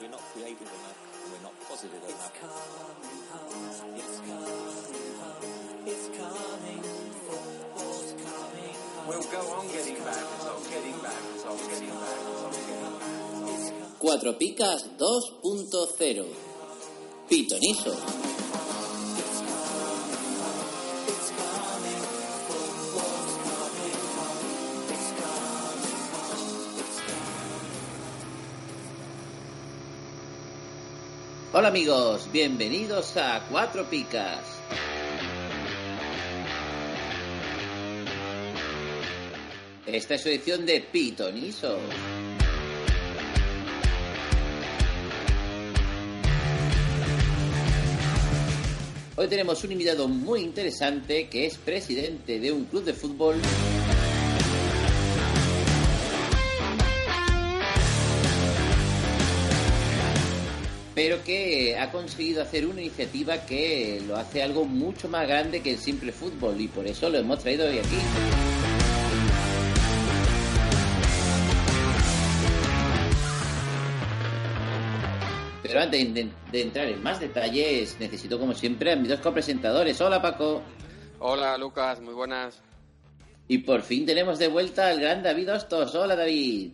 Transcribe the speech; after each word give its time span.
we're 0.00 0.10
not 0.10 0.20
creative 0.32 0.60
enough, 0.62 0.98
we're 1.32 1.42
not 1.42 1.54
positive 1.68 2.02
enough. 2.02 2.12
It's 2.16 2.30
coming 2.40 3.20
home, 4.60 5.56
it's 5.86 6.08
coming, 6.16 6.82
football's 7.26 8.10
coming 8.12 8.74
home. 8.74 9.08
We'll 9.08 9.22
go 9.22 9.40
on 9.54 9.66
getting 9.68 9.98
back 10.04 10.24
results, 10.36 10.68
getting 10.68 10.98
back 11.00 11.22
results, 11.32 11.66
getting 11.68 11.90
back 11.90 12.18
results, 12.28 12.58
getting 12.66 12.98
back. 12.98 13.98
Cuatro 13.98 14.32
Picas 14.38 14.82
2.0 14.98 16.26
Pitoniso 17.28 18.45
Hola 31.58 31.68
amigos, 31.68 32.28
bienvenidos 32.30 33.16
a 33.16 33.42
Cuatro 33.50 33.88
Picas. 33.88 34.40
Esta 39.86 40.16
es 40.16 40.20
su 40.20 40.28
edición 40.28 40.66
de 40.66 40.82
Pitoniso. 40.82 41.78
Hoy 49.16 49.26
tenemos 49.28 49.64
un 49.64 49.72
invitado 49.72 50.08
muy 50.08 50.42
interesante 50.42 51.26
que 51.30 51.46
es 51.46 51.56
presidente 51.56 52.38
de 52.38 52.52
un 52.52 52.66
club 52.66 52.84
de 52.84 52.92
fútbol. 52.92 53.36
Pero 60.96 61.22
que 61.22 61.76
ha 61.76 61.92
conseguido 61.92 62.42
hacer 62.42 62.66
una 62.66 62.80
iniciativa 62.80 63.44
que 63.44 64.02
lo 64.08 64.16
hace 64.16 64.42
algo 64.42 64.64
mucho 64.64 65.10
más 65.10 65.28
grande 65.28 65.60
que 65.60 65.72
el 65.72 65.78
simple 65.78 66.10
fútbol 66.10 66.58
y 66.58 66.68
por 66.68 66.86
eso 66.86 67.10
lo 67.10 67.18
hemos 67.18 67.38
traído 67.38 67.66
hoy 67.66 67.78
aquí. 67.78 67.98
Pero 75.62 75.80
antes 75.80 76.14
de, 76.14 76.30
de 76.50 76.62
entrar 76.62 76.88
en 76.88 77.02
más 77.02 77.20
detalles, 77.20 77.98
necesito 78.00 78.38
como 78.40 78.54
siempre 78.54 78.92
a 78.92 78.96
mis 78.96 79.10
dos 79.10 79.20
copresentadores. 79.20 80.00
Hola 80.00 80.22
Paco. 80.22 80.62
Hola 81.18 81.58
Lucas, 81.58 82.00
muy 82.00 82.14
buenas. 82.14 82.62
Y 83.48 83.58
por 83.58 83.82
fin 83.82 84.06
tenemos 84.06 84.38
de 84.38 84.48
vuelta 84.48 84.88
al 84.88 84.98
gran 84.98 85.22
David 85.22 85.52
Hostos. 85.52 85.94
Hola 85.94 86.16
David. 86.16 86.70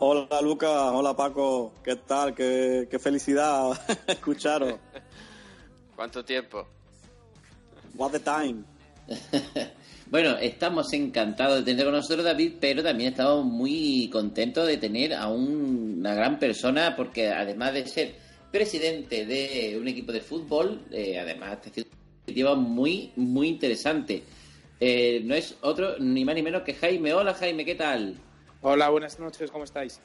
Hola 0.00 0.40
Lucas, 0.42 0.70
hola 0.92 1.14
Paco, 1.16 1.72
¿qué 1.82 1.96
tal? 1.96 2.34
Qué, 2.34 2.86
qué 2.90 2.98
felicidad 2.98 3.70
escucharos. 4.06 4.74
¿Cuánto 5.96 6.24
tiempo? 6.24 6.66
What 7.96 8.12
the 8.12 8.20
time. 8.20 8.62
Bueno, 10.10 10.38
estamos 10.38 10.90
encantados 10.94 11.56
de 11.58 11.64
tener 11.70 11.84
con 11.84 11.92
nosotros 11.92 12.24
David, 12.24 12.54
pero 12.58 12.82
también 12.82 13.10
estamos 13.10 13.44
muy 13.44 14.08
contentos 14.10 14.66
de 14.66 14.78
tener 14.78 15.12
a 15.12 15.28
un- 15.28 15.96
una 15.98 16.14
gran 16.14 16.38
persona, 16.38 16.96
porque 16.96 17.28
además 17.28 17.74
de 17.74 17.86
ser 17.86 18.14
presidente 18.50 19.26
de 19.26 19.76
un 19.78 19.86
equipo 19.86 20.10
de 20.10 20.22
fútbol, 20.22 20.80
eh, 20.92 21.18
además 21.18 21.58
una 21.76 21.84
iniciativa 22.26 22.54
muy, 22.54 23.12
muy 23.16 23.48
interesante. 23.48 24.22
Eh, 24.80 25.20
no 25.26 25.34
es 25.34 25.54
otro 25.60 25.98
ni 25.98 26.24
más 26.24 26.34
ni 26.36 26.42
menos 26.42 26.62
que 26.62 26.72
Jaime. 26.72 27.12
Hola 27.12 27.34
Jaime, 27.34 27.66
¿qué 27.66 27.74
tal? 27.74 28.14
Hola, 28.60 28.88
buenas 28.88 29.20
noches, 29.20 29.52
¿cómo 29.52 29.62
estáis? 29.62 30.00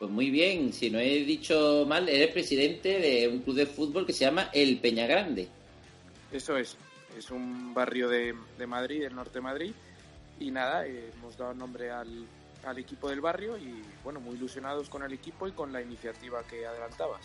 Pues 0.00 0.10
muy 0.10 0.30
bien, 0.30 0.72
si 0.72 0.90
no 0.90 0.98
he 0.98 1.22
dicho 1.22 1.84
mal, 1.86 2.08
eres 2.08 2.32
presidente 2.32 2.98
de 2.98 3.28
un 3.28 3.38
club 3.38 3.54
de 3.54 3.66
fútbol 3.66 4.04
que 4.04 4.12
se 4.12 4.24
llama 4.24 4.50
El 4.52 4.80
Peña 4.80 5.06
Grande. 5.06 5.48
Eso 6.32 6.56
es, 6.56 6.76
es 7.16 7.30
un 7.30 7.72
barrio 7.72 8.08
de, 8.08 8.34
de 8.58 8.66
Madrid, 8.66 9.02
del 9.02 9.14
norte 9.14 9.34
de 9.34 9.40
Madrid, 9.42 9.72
y 10.40 10.50
nada, 10.50 10.84
eh, 10.88 11.12
hemos 11.14 11.36
dado 11.36 11.54
nombre 11.54 11.92
al, 11.92 12.26
al 12.64 12.78
equipo 12.78 13.08
del 13.08 13.20
barrio 13.20 13.56
y 13.56 13.80
bueno, 14.02 14.18
muy 14.18 14.34
ilusionados 14.34 14.88
con 14.88 15.04
el 15.04 15.12
equipo 15.12 15.46
y 15.46 15.52
con 15.52 15.72
la 15.72 15.80
iniciativa 15.80 16.42
que 16.42 16.66
adelantabas. 16.66 17.24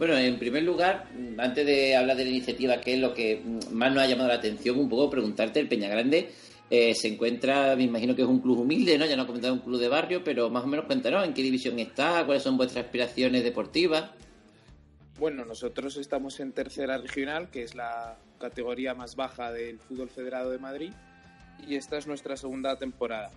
Bueno, 0.00 0.16
en 0.16 0.38
primer 0.38 0.62
lugar, 0.62 1.10
mm, 1.14 1.38
antes 1.38 1.66
de 1.66 1.94
hablar 1.94 2.16
de 2.16 2.24
la 2.24 2.30
iniciativa, 2.30 2.80
que 2.80 2.94
es 2.94 2.98
lo 2.98 3.12
que 3.12 3.42
mm, 3.44 3.74
más 3.74 3.92
nos 3.92 4.02
ha 4.02 4.06
llamado 4.06 4.30
la 4.30 4.36
atención, 4.36 4.78
un 4.78 4.88
poco 4.88 5.10
preguntarte, 5.10 5.60
el 5.60 5.68
Peñagrande 5.68 6.30
eh, 6.70 6.94
se 6.94 7.08
encuentra, 7.08 7.76
me 7.76 7.82
imagino 7.82 8.16
que 8.16 8.22
es 8.22 8.28
un 8.28 8.40
club 8.40 8.60
humilde, 8.60 8.96
¿no? 8.96 9.04
Ya 9.04 9.14
no 9.14 9.24
ha 9.24 9.26
comentado 9.26 9.52
un 9.52 9.60
club 9.60 9.78
de 9.78 9.88
barrio, 9.88 10.24
pero 10.24 10.48
más 10.48 10.64
o 10.64 10.68
menos 10.68 10.86
cuéntanos 10.86 11.22
en 11.26 11.34
qué 11.34 11.42
división 11.42 11.78
está, 11.78 12.24
cuáles 12.24 12.42
son 12.42 12.56
vuestras 12.56 12.86
aspiraciones 12.86 13.44
deportivas. 13.44 14.10
Bueno, 15.18 15.44
nosotros 15.44 15.98
estamos 15.98 16.40
en 16.40 16.52
tercera 16.52 16.96
regional, 16.96 17.50
que 17.50 17.62
es 17.62 17.74
la 17.74 18.16
categoría 18.38 18.94
más 18.94 19.16
baja 19.16 19.52
del 19.52 19.80
fútbol 19.80 20.08
federado 20.08 20.48
de 20.48 20.58
Madrid, 20.58 20.92
y 21.68 21.76
esta 21.76 21.98
es 21.98 22.06
nuestra 22.06 22.38
segunda 22.38 22.78
temporada. 22.78 23.30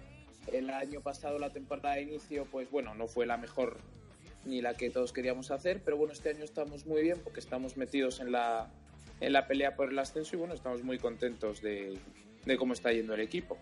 El 0.49 0.69
año 0.69 1.01
pasado 1.01 1.39
la 1.39 1.49
temporada 1.49 1.95
de 1.95 2.03
inicio, 2.03 2.47
pues 2.49 2.71
bueno, 2.71 2.95
no 2.95 3.07
fue 3.07 3.25
la 3.25 3.35
mejor 3.35 3.81
ni 4.45 4.61
la 4.61 4.73
que 4.73 4.89
todos 4.89 5.13
queríamos 5.13 5.51
hacer, 5.51 5.81
pero 5.83 5.97
bueno, 5.97 6.13
este 6.13 6.29
año 6.29 6.43
estamos 6.43 6.85
muy 6.85 7.01
bien 7.01 7.19
porque 7.23 7.39
estamos 7.39 7.77
metidos 7.77 8.19
en 8.19 8.31
la, 8.31 8.69
en 9.19 9.33
la 9.33 9.47
pelea 9.47 9.75
por 9.75 9.89
el 9.91 9.99
ascenso 9.99 10.35
y 10.35 10.39
bueno, 10.39 10.53
estamos 10.53 10.83
muy 10.83 10.97
contentos 10.97 11.61
de, 11.61 11.97
de 12.45 12.57
cómo 12.57 12.73
está 12.73 12.91
yendo 12.91 13.13
el 13.13 13.21
equipo. 13.21 13.57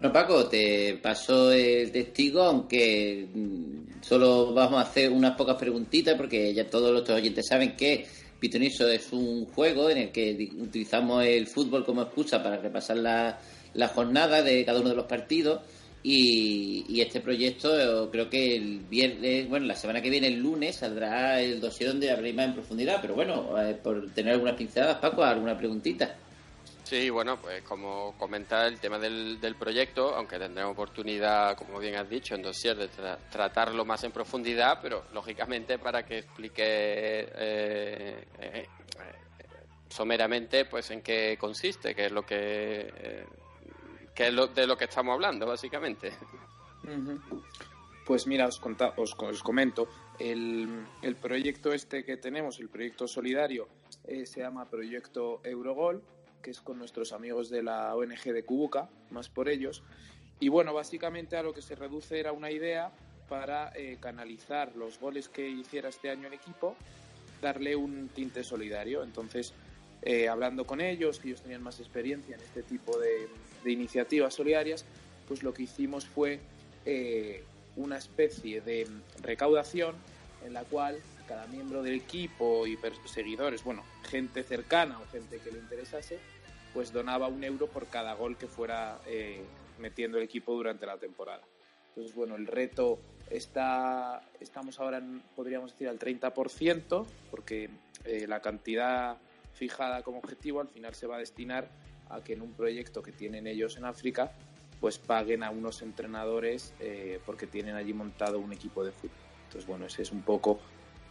Bueno, 0.00 0.12
Paco, 0.12 0.48
te 0.48 0.96
paso 1.02 1.50
el 1.50 1.90
testigo, 1.90 2.42
aunque 2.42 3.26
mm, 3.34 4.00
solo 4.00 4.54
vamos 4.54 4.78
a 4.78 4.82
hacer 4.82 5.10
unas 5.10 5.36
pocas 5.36 5.56
preguntitas, 5.56 6.14
porque 6.16 6.54
ya 6.54 6.68
todos 6.70 6.92
los 6.92 7.08
oyentes 7.10 7.46
saben 7.48 7.76
que 7.76 8.06
Pitoniso 8.38 8.88
es 8.88 9.12
un 9.12 9.46
juego 9.46 9.90
en 9.90 9.98
el 9.98 10.12
que 10.12 10.50
utilizamos 10.60 11.24
el 11.24 11.48
fútbol 11.48 11.84
como 11.84 12.02
excusa 12.02 12.40
para 12.40 12.58
repasar 12.58 12.96
la 12.98 13.88
jornada 13.88 14.42
de 14.42 14.64
cada 14.64 14.80
uno 14.80 14.90
de 14.90 14.94
los 14.94 15.06
partidos. 15.06 15.62
Y, 16.02 16.84
y 16.88 17.00
este 17.00 17.20
proyecto, 17.20 17.78
eh, 17.78 18.08
creo 18.10 18.30
que 18.30 18.56
el 18.56 18.80
viernes, 18.88 19.48
bueno, 19.48 19.66
la 19.66 19.74
semana 19.74 20.00
que 20.00 20.10
viene, 20.10 20.28
el 20.28 20.38
lunes, 20.40 20.76
saldrá 20.76 21.40
el 21.40 21.60
dossier 21.60 21.90
donde 21.90 22.10
habréis 22.10 22.34
más 22.36 22.46
en 22.46 22.54
profundidad. 22.54 22.98
Pero 23.00 23.14
bueno, 23.14 23.60
eh, 23.60 23.74
por 23.74 24.10
tener 24.12 24.34
algunas 24.34 24.54
pinceladas, 24.54 24.98
Paco, 24.98 25.22
alguna 25.24 25.58
preguntita. 25.58 26.14
Sí, 26.84 27.10
bueno, 27.10 27.38
pues 27.38 27.60
como 27.64 28.14
comenta 28.16 28.66
el 28.66 28.78
tema 28.80 28.98
del, 28.98 29.38
del 29.40 29.56
proyecto, 29.56 30.14
aunque 30.14 30.38
tendremos 30.38 30.72
oportunidad, 30.72 31.54
como 31.54 31.78
bien 31.78 31.96
has 31.96 32.08
dicho, 32.08 32.34
en 32.34 32.40
dossier 32.40 32.76
de 32.76 32.88
tra- 32.88 33.18
tratarlo 33.30 33.84
más 33.84 34.04
en 34.04 34.12
profundidad, 34.12 34.78
pero 34.80 35.04
lógicamente 35.12 35.78
para 35.78 36.06
que 36.06 36.20
explique 36.20 36.62
eh, 36.64 38.24
eh, 38.40 38.66
someramente 39.90 40.64
pues 40.64 40.90
en 40.90 41.02
qué 41.02 41.36
consiste, 41.38 41.94
qué 41.94 42.06
es 42.06 42.12
lo 42.12 42.24
que 42.24 42.90
qué 44.18 44.26
es 44.28 44.54
de 44.54 44.66
lo 44.66 44.76
que 44.76 44.84
estamos 44.86 45.14
hablando, 45.14 45.46
básicamente. 45.46 46.12
Pues 48.04 48.26
mira, 48.26 48.46
os, 48.46 48.58
conta- 48.58 48.94
os, 48.96 49.14
os 49.14 49.42
comento, 49.44 49.86
el, 50.18 50.84
el 51.02 51.14
proyecto 51.14 51.72
este 51.72 52.04
que 52.04 52.16
tenemos, 52.16 52.58
el 52.58 52.68
proyecto 52.68 53.06
solidario, 53.06 53.68
eh, 54.04 54.26
se 54.26 54.40
llama 54.40 54.64
Proyecto 54.64 55.40
Eurogol, 55.44 56.02
que 56.42 56.50
es 56.50 56.60
con 56.60 56.78
nuestros 56.78 57.12
amigos 57.12 57.48
de 57.48 57.62
la 57.62 57.94
ONG 57.94 58.24
de 58.32 58.44
Cubuca, 58.44 58.88
más 59.10 59.28
por 59.28 59.48
ellos. 59.48 59.82
Y 60.40 60.48
bueno, 60.48 60.74
básicamente 60.74 61.36
a 61.36 61.42
lo 61.44 61.52
que 61.54 61.62
se 61.62 61.76
reduce 61.76 62.18
era 62.18 62.32
una 62.32 62.50
idea 62.50 62.90
para 63.28 63.70
eh, 63.76 63.98
canalizar 64.00 64.74
los 64.74 64.98
goles 64.98 65.28
que 65.28 65.48
hiciera 65.48 65.90
este 65.90 66.10
año 66.10 66.26
el 66.28 66.34
equipo, 66.34 66.74
darle 67.42 67.76
un 67.76 68.08
tinte 68.08 68.42
solidario. 68.42 69.04
Entonces, 69.04 69.52
eh, 70.02 70.28
hablando 70.28 70.66
con 70.66 70.80
ellos, 70.80 71.18
que 71.18 71.28
ellos 71.28 71.42
tenían 71.42 71.62
más 71.62 71.80
experiencia 71.80 72.36
en 72.36 72.42
este 72.42 72.62
tipo 72.62 72.98
de, 72.98 73.28
de 73.64 73.72
iniciativas 73.72 74.34
solidarias, 74.34 74.84
pues 75.26 75.42
lo 75.42 75.52
que 75.52 75.64
hicimos 75.64 76.06
fue 76.06 76.40
eh, 76.84 77.44
una 77.76 77.98
especie 77.98 78.60
de 78.60 78.88
recaudación 79.22 79.94
en 80.44 80.52
la 80.52 80.64
cual 80.64 80.98
cada 81.28 81.46
miembro 81.46 81.82
del 81.82 81.94
equipo 81.94 82.66
y 82.66 82.78
seguidores, 83.04 83.62
bueno, 83.62 83.84
gente 84.04 84.42
cercana 84.42 84.98
o 84.98 85.06
gente 85.12 85.38
que 85.38 85.52
le 85.52 85.58
interesase, 85.58 86.18
pues 86.72 86.92
donaba 86.92 87.28
un 87.28 87.44
euro 87.44 87.66
por 87.66 87.86
cada 87.86 88.14
gol 88.14 88.38
que 88.38 88.46
fuera 88.46 88.98
eh, 89.06 89.42
metiendo 89.78 90.16
el 90.16 90.24
equipo 90.24 90.54
durante 90.54 90.86
la 90.86 90.96
temporada. 90.96 91.42
Entonces, 91.88 92.14
bueno, 92.14 92.36
el 92.36 92.46
reto 92.46 92.98
está, 93.28 94.22
estamos 94.40 94.80
ahora, 94.80 94.98
en, 94.98 95.20
podríamos 95.36 95.72
decir, 95.72 95.88
al 95.88 95.98
30%, 95.98 97.06
porque 97.30 97.68
eh, 98.04 98.26
la 98.26 98.40
cantidad 98.40 99.18
fijada 99.58 100.02
como 100.02 100.18
objetivo 100.18 100.60
al 100.60 100.68
final 100.68 100.94
se 100.94 101.06
va 101.06 101.16
a 101.16 101.18
destinar 101.18 101.68
a 102.08 102.22
que 102.22 102.32
en 102.32 102.42
un 102.42 102.52
proyecto 102.52 103.02
que 103.02 103.12
tienen 103.12 103.46
ellos 103.46 103.76
en 103.76 103.84
África, 103.84 104.32
pues 104.80 104.98
paguen 104.98 105.42
a 105.42 105.50
unos 105.50 105.82
entrenadores 105.82 106.72
eh, 106.80 107.20
porque 107.26 107.46
tienen 107.46 107.74
allí 107.74 107.92
montado 107.92 108.38
un 108.38 108.52
equipo 108.52 108.84
de 108.84 108.92
fútbol. 108.92 109.16
Entonces, 109.46 109.66
bueno, 109.66 109.86
ese 109.86 110.02
es 110.02 110.12
un 110.12 110.22
poco 110.22 110.60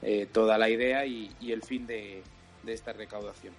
eh, 0.01 0.27
toda 0.31 0.57
la 0.57 0.69
idea 0.69 1.05
y, 1.05 1.29
y 1.39 1.51
el 1.51 1.61
fin 1.61 1.85
de, 1.85 2.23
de 2.63 2.73
esta 2.73 2.93
recaudación. 2.93 3.53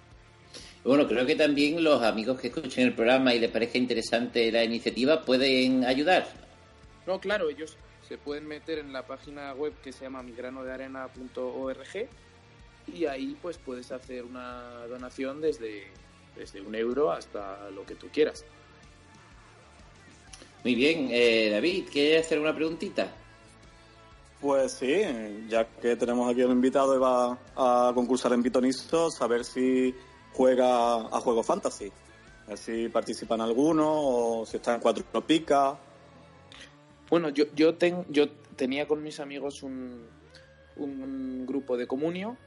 Bueno, 0.83 1.07
creo 1.07 1.25
que 1.25 1.35
también 1.35 1.83
los 1.83 2.01
amigos 2.01 2.39
que 2.39 2.47
escuchen 2.47 2.85
el 2.85 2.93
programa 2.93 3.33
y 3.35 3.39
les 3.39 3.51
parezca 3.51 3.77
interesante 3.77 4.51
la 4.51 4.63
iniciativa 4.63 5.21
pueden 5.21 5.85
ayudar. 5.85 6.27
No, 7.05 7.19
claro, 7.19 7.49
ellos 7.49 7.77
se 8.07 8.17
pueden 8.17 8.47
meter 8.47 8.79
en 8.79 8.91
la 8.91 9.05
página 9.05 9.53
web 9.53 9.73
que 9.83 9.91
se 9.91 10.05
llama 10.05 10.23
migranodearena.org 10.23 12.09
y 12.93 13.05
ahí 13.05 13.37
pues 13.41 13.57
puedes 13.57 13.91
hacer 13.91 14.23
una 14.23 14.85
donación 14.87 15.41
desde, 15.41 15.87
desde 16.35 16.61
un 16.61 16.75
euro 16.75 17.11
hasta 17.11 17.69
lo 17.71 17.85
que 17.85 17.95
tú 17.95 18.07
quieras. 18.11 18.45
Muy 20.63 20.75
bien, 20.75 21.07
eh, 21.11 21.49
David, 21.51 21.85
¿quieres 21.91 22.25
hacer 22.25 22.39
una 22.39 22.53
preguntita? 22.53 23.09
Pues 24.41 24.71
sí, 24.73 25.03
ya 25.47 25.65
que 25.67 25.95
tenemos 25.95 26.29
aquí 26.31 26.41
a 26.41 26.45
un 26.45 26.53
invitado 26.53 26.95
y 26.95 26.99
va 26.99 27.37
a 27.55 27.91
concursar 27.93 28.31
en 28.33 28.41
Pitoniso, 28.43 29.09
saber 29.11 29.43
si 29.43 29.93
juega 30.33 30.95
a 30.97 31.19
juegos 31.21 31.45
fantasy. 31.45 31.91
A 32.45 32.49
ver 32.51 32.57
si 32.57 32.89
participa 32.89 33.35
en 33.35 33.41
alguno 33.41 33.85
o 33.89 34.45
si 34.45 34.57
está 34.57 34.75
en 34.75 34.81
cuatro 34.81 35.03
picas. 35.25 35.77
Bueno, 37.09 37.29
yo, 37.29 37.45
yo, 37.55 37.75
ten- 37.75 38.05
yo 38.09 38.29
tenía 38.55 38.87
con 38.87 39.01
mis 39.03 39.19
amigos 39.19 39.61
un, 39.63 40.05
un 40.77 41.45
grupo 41.45 41.75
de 41.75 41.87
comunio 41.87 42.37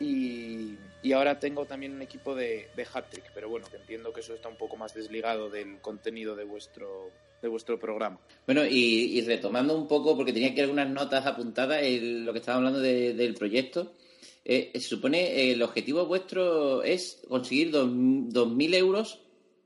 y, 0.00 0.76
y 1.02 1.12
ahora 1.12 1.38
tengo 1.38 1.64
también 1.66 1.92
un 1.92 2.02
equipo 2.02 2.34
de, 2.34 2.68
de 2.76 2.86
hat-trick, 2.92 3.30
pero 3.34 3.48
bueno, 3.48 3.66
que 3.70 3.76
entiendo 3.76 4.12
que 4.12 4.20
eso 4.20 4.34
está 4.34 4.48
un 4.48 4.56
poco 4.56 4.76
más 4.76 4.94
desligado 4.94 5.50
del 5.50 5.80
contenido 5.80 6.34
de 6.36 6.44
vuestro, 6.44 7.10
de 7.40 7.48
vuestro 7.48 7.78
programa. 7.78 8.18
Bueno, 8.46 8.64
y, 8.66 9.18
y 9.18 9.20
retomando 9.22 9.76
un 9.76 9.86
poco, 9.88 10.16
porque 10.16 10.32
tenía 10.32 10.50
aquí 10.50 10.60
algunas 10.60 10.88
notas 10.90 11.24
apuntadas, 11.26 11.82
el- 11.82 12.24
lo 12.24 12.32
que 12.32 12.38
estaba 12.40 12.58
hablando 12.58 12.80
de- 12.80 13.14
del 13.14 13.34
proyecto, 13.34 13.92
eh, 14.44 14.70
se 14.74 14.80
supone 14.80 15.22
eh, 15.22 15.52
el 15.52 15.62
objetivo 15.62 16.04
vuestro 16.06 16.82
es 16.82 17.22
conseguir 17.28 17.70
dos- 17.70 17.88
2.000 17.88 18.74
euros 18.74 19.20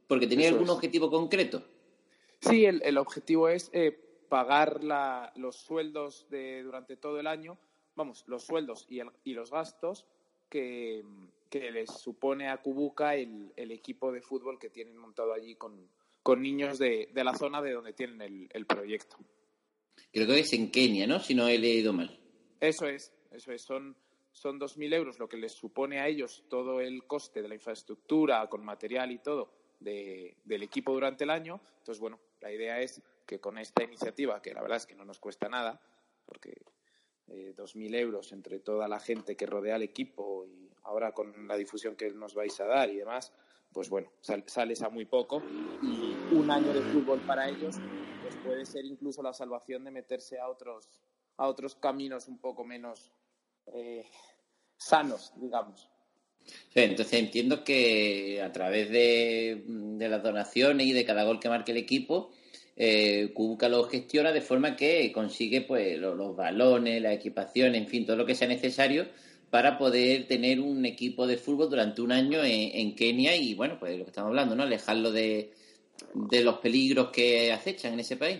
porque 0.06 0.26
tenía 0.26 0.46
Eso 0.46 0.54
algún 0.54 0.68
es. 0.68 0.74
objetivo 0.74 1.10
concreto. 1.10 1.62
Sí, 2.40 2.64
el, 2.64 2.80
el 2.84 2.96
objetivo 2.98 3.48
es 3.48 3.70
eh, 3.72 3.98
pagar 4.28 4.84
la- 4.84 5.32
los 5.36 5.56
sueldos 5.56 6.26
de, 6.30 6.62
durante 6.62 6.96
todo 6.96 7.18
el 7.18 7.26
año, 7.26 7.58
vamos, 7.96 8.22
los 8.28 8.44
sueldos 8.44 8.86
y, 8.88 9.00
el- 9.00 9.10
y 9.24 9.32
los 9.34 9.50
gastos 9.50 10.06
que, 10.48 11.04
que 11.50 11.70
les 11.70 11.90
supone 11.90 12.48
a 12.48 12.58
Kubuka 12.58 13.14
el, 13.14 13.52
el 13.56 13.70
equipo 13.72 14.12
de 14.12 14.20
fútbol 14.22 14.58
que 14.58 14.70
tienen 14.70 14.96
montado 14.96 15.32
allí 15.32 15.54
con, 15.56 15.88
con 16.22 16.42
niños 16.42 16.78
de, 16.78 17.08
de 17.12 17.24
la 17.24 17.34
zona 17.34 17.62
de 17.62 17.72
donde 17.72 17.92
tienen 17.92 18.20
el, 18.22 18.48
el 18.52 18.66
proyecto. 18.66 19.16
Creo 20.12 20.26
que 20.26 20.40
es 20.40 20.52
en 20.52 20.70
Kenia, 20.70 21.06
¿no? 21.06 21.20
Si 21.20 21.34
no 21.34 21.48
he 21.48 21.58
leído 21.58 21.92
mal. 21.92 22.18
Eso 22.60 22.86
es, 22.86 23.12
eso 23.30 23.52
es, 23.52 23.62
son, 23.62 23.96
son 24.32 24.58
2.000 24.58 24.94
euros 24.94 25.18
lo 25.18 25.28
que 25.28 25.36
les 25.36 25.52
supone 25.52 26.00
a 26.00 26.08
ellos 26.08 26.44
todo 26.48 26.80
el 26.80 27.04
coste 27.04 27.42
de 27.42 27.48
la 27.48 27.54
infraestructura, 27.54 28.46
con 28.48 28.64
material 28.64 29.12
y 29.12 29.18
todo, 29.18 29.52
de- 29.80 30.36
del 30.44 30.62
equipo 30.62 30.92
durante 30.92 31.24
el 31.24 31.30
año. 31.30 31.60
Entonces, 31.78 32.00
bueno, 32.00 32.18
la 32.40 32.52
idea 32.52 32.80
es 32.80 33.02
que 33.26 33.38
con 33.40 33.58
esta 33.58 33.82
iniciativa, 33.84 34.40
que 34.40 34.54
la 34.54 34.62
verdad 34.62 34.78
es 34.78 34.86
que 34.86 34.94
no 34.94 35.04
nos 35.04 35.18
cuesta 35.20 35.48
nada, 35.48 35.80
porque 36.24 36.54
eh, 37.30 37.52
2.000 37.56 37.94
euros 37.94 38.32
entre 38.32 38.58
toda 38.60 38.88
la 38.88 39.00
gente 39.00 39.36
que 39.36 39.46
rodea 39.46 39.74
al 39.76 39.82
equipo 39.82 40.46
y 40.46 40.68
ahora 40.84 41.12
con 41.12 41.46
la 41.46 41.56
difusión 41.56 41.96
que 41.96 42.10
nos 42.10 42.34
vais 42.34 42.58
a 42.60 42.64
dar 42.66 42.90
y 42.90 42.96
demás, 42.96 43.32
pues 43.72 43.88
bueno, 43.90 44.10
sal- 44.20 44.44
sales 44.46 44.82
a 44.82 44.88
muy 44.88 45.04
poco 45.04 45.42
y 45.82 46.14
un 46.34 46.50
año 46.50 46.72
de 46.72 46.82
fútbol 46.82 47.20
para 47.26 47.48
ellos 47.48 47.76
pues 48.22 48.34
puede 48.42 48.64
ser 48.66 48.84
incluso 48.84 49.22
la 49.22 49.32
salvación 49.32 49.84
de 49.84 49.90
meterse 49.90 50.38
a 50.38 50.48
otros 50.48 50.88
a 51.36 51.46
otros 51.46 51.76
caminos 51.76 52.26
un 52.26 52.38
poco 52.38 52.64
menos 52.64 53.12
eh, 53.72 54.04
sanos, 54.76 55.32
digamos. 55.36 55.88
Sí, 56.44 56.80
entonces 56.80 57.12
entiendo 57.20 57.62
que 57.62 58.40
a 58.42 58.50
través 58.50 58.90
de, 58.90 59.62
de 59.66 60.08
las 60.08 60.22
donaciones 60.22 60.86
y 60.86 60.92
de 60.92 61.04
cada 61.04 61.24
gol 61.24 61.38
que 61.38 61.48
marque 61.48 61.72
el 61.72 61.78
equipo, 61.78 62.30
eh, 62.80 63.34
lo 63.68 63.84
gestiona 63.84 64.32
de 64.32 64.40
forma 64.40 64.76
que 64.76 65.10
consigue 65.12 65.62
pues 65.62 65.98
lo- 65.98 66.14
los, 66.14 66.34
balones, 66.36 67.02
la 67.02 67.12
equipación, 67.12 67.74
en 67.74 67.88
fin, 67.88 68.06
todo 68.06 68.16
lo 68.16 68.24
que 68.24 68.36
sea 68.36 68.46
necesario 68.46 69.06
para 69.50 69.76
poder 69.76 70.28
tener 70.28 70.60
un 70.60 70.84
equipo 70.86 71.26
de 71.26 71.36
fútbol 71.38 71.68
durante 71.70 72.00
un 72.02 72.12
año 72.12 72.38
en, 72.44 72.70
en 72.78 72.94
Kenia 72.94 73.34
y 73.34 73.54
bueno, 73.54 73.78
pues 73.80 73.98
lo 73.98 74.04
que 74.04 74.10
estamos 74.10 74.28
hablando, 74.28 74.54
¿no? 74.54 74.62
Alejarlo 74.62 75.10
de, 75.10 75.52
de 76.14 76.44
los 76.44 76.58
peligros 76.58 77.10
que 77.10 77.50
acechan 77.52 77.94
en 77.94 78.00
ese 78.00 78.16
país. 78.16 78.38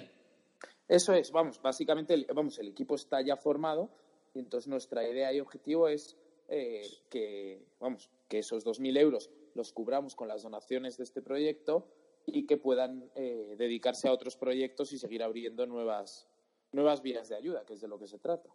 Eso 0.87 1.12
es, 1.14 1.32
vamos, 1.32 1.61
básicamente 1.61 2.14
el, 2.14 2.26
vamos, 2.32 2.58
el 2.58 2.69
equipo 2.69 2.94
está 2.94 3.20
ya 3.23 3.37
formado 3.37 3.90
y 4.35 4.38
entonces 4.38 4.69
nuestra 4.69 5.06
idea 5.08 5.32
y 5.32 5.40
objetivo 5.40 5.88
es 5.88 6.17
eh, 6.49 6.82
que, 7.11 7.61
vamos, 7.81 8.08
que 8.29 8.38
esos 8.38 8.64
2.000 8.64 8.96
euros 8.99 9.31
los 9.55 9.73
cubramos 9.73 10.14
con 10.14 10.29
las 10.29 10.43
donaciones 10.44 10.96
de 10.96 11.05
este 11.05 11.20
proyecto 11.23 11.87
y 12.32 12.46
que 12.46 12.56
puedan 12.56 13.10
eh, 13.14 13.54
dedicarse 13.58 14.08
a 14.08 14.12
otros 14.12 14.36
proyectos 14.36 14.92
y 14.92 14.98
seguir 14.98 15.22
abriendo 15.22 15.66
nuevas, 15.66 16.26
nuevas 16.72 17.02
vías 17.02 17.28
de 17.28 17.36
ayuda, 17.36 17.64
que 17.66 17.75
es 17.75 17.80
de 17.80 17.88
lo 17.88 17.98
que 17.98 18.06
se 18.06 18.19
trata. 18.19 18.48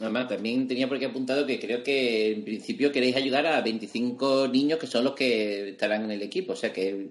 Además, 0.00 0.28
también 0.28 0.66
tenía 0.66 0.88
por 0.88 0.96
aquí 0.96 1.06
apuntado 1.06 1.46
que 1.46 1.60
creo 1.60 1.82
que 1.82 2.32
en 2.32 2.44
principio 2.44 2.90
queréis 2.90 3.16
ayudar 3.16 3.46
a 3.46 3.60
25 3.60 4.48
niños 4.48 4.78
que 4.78 4.86
son 4.88 5.04
los 5.04 5.14
que 5.14 5.70
estarán 5.70 6.04
en 6.04 6.10
el 6.10 6.22
equipo. 6.22 6.52
O 6.54 6.56
sea 6.56 6.72
que 6.72 7.10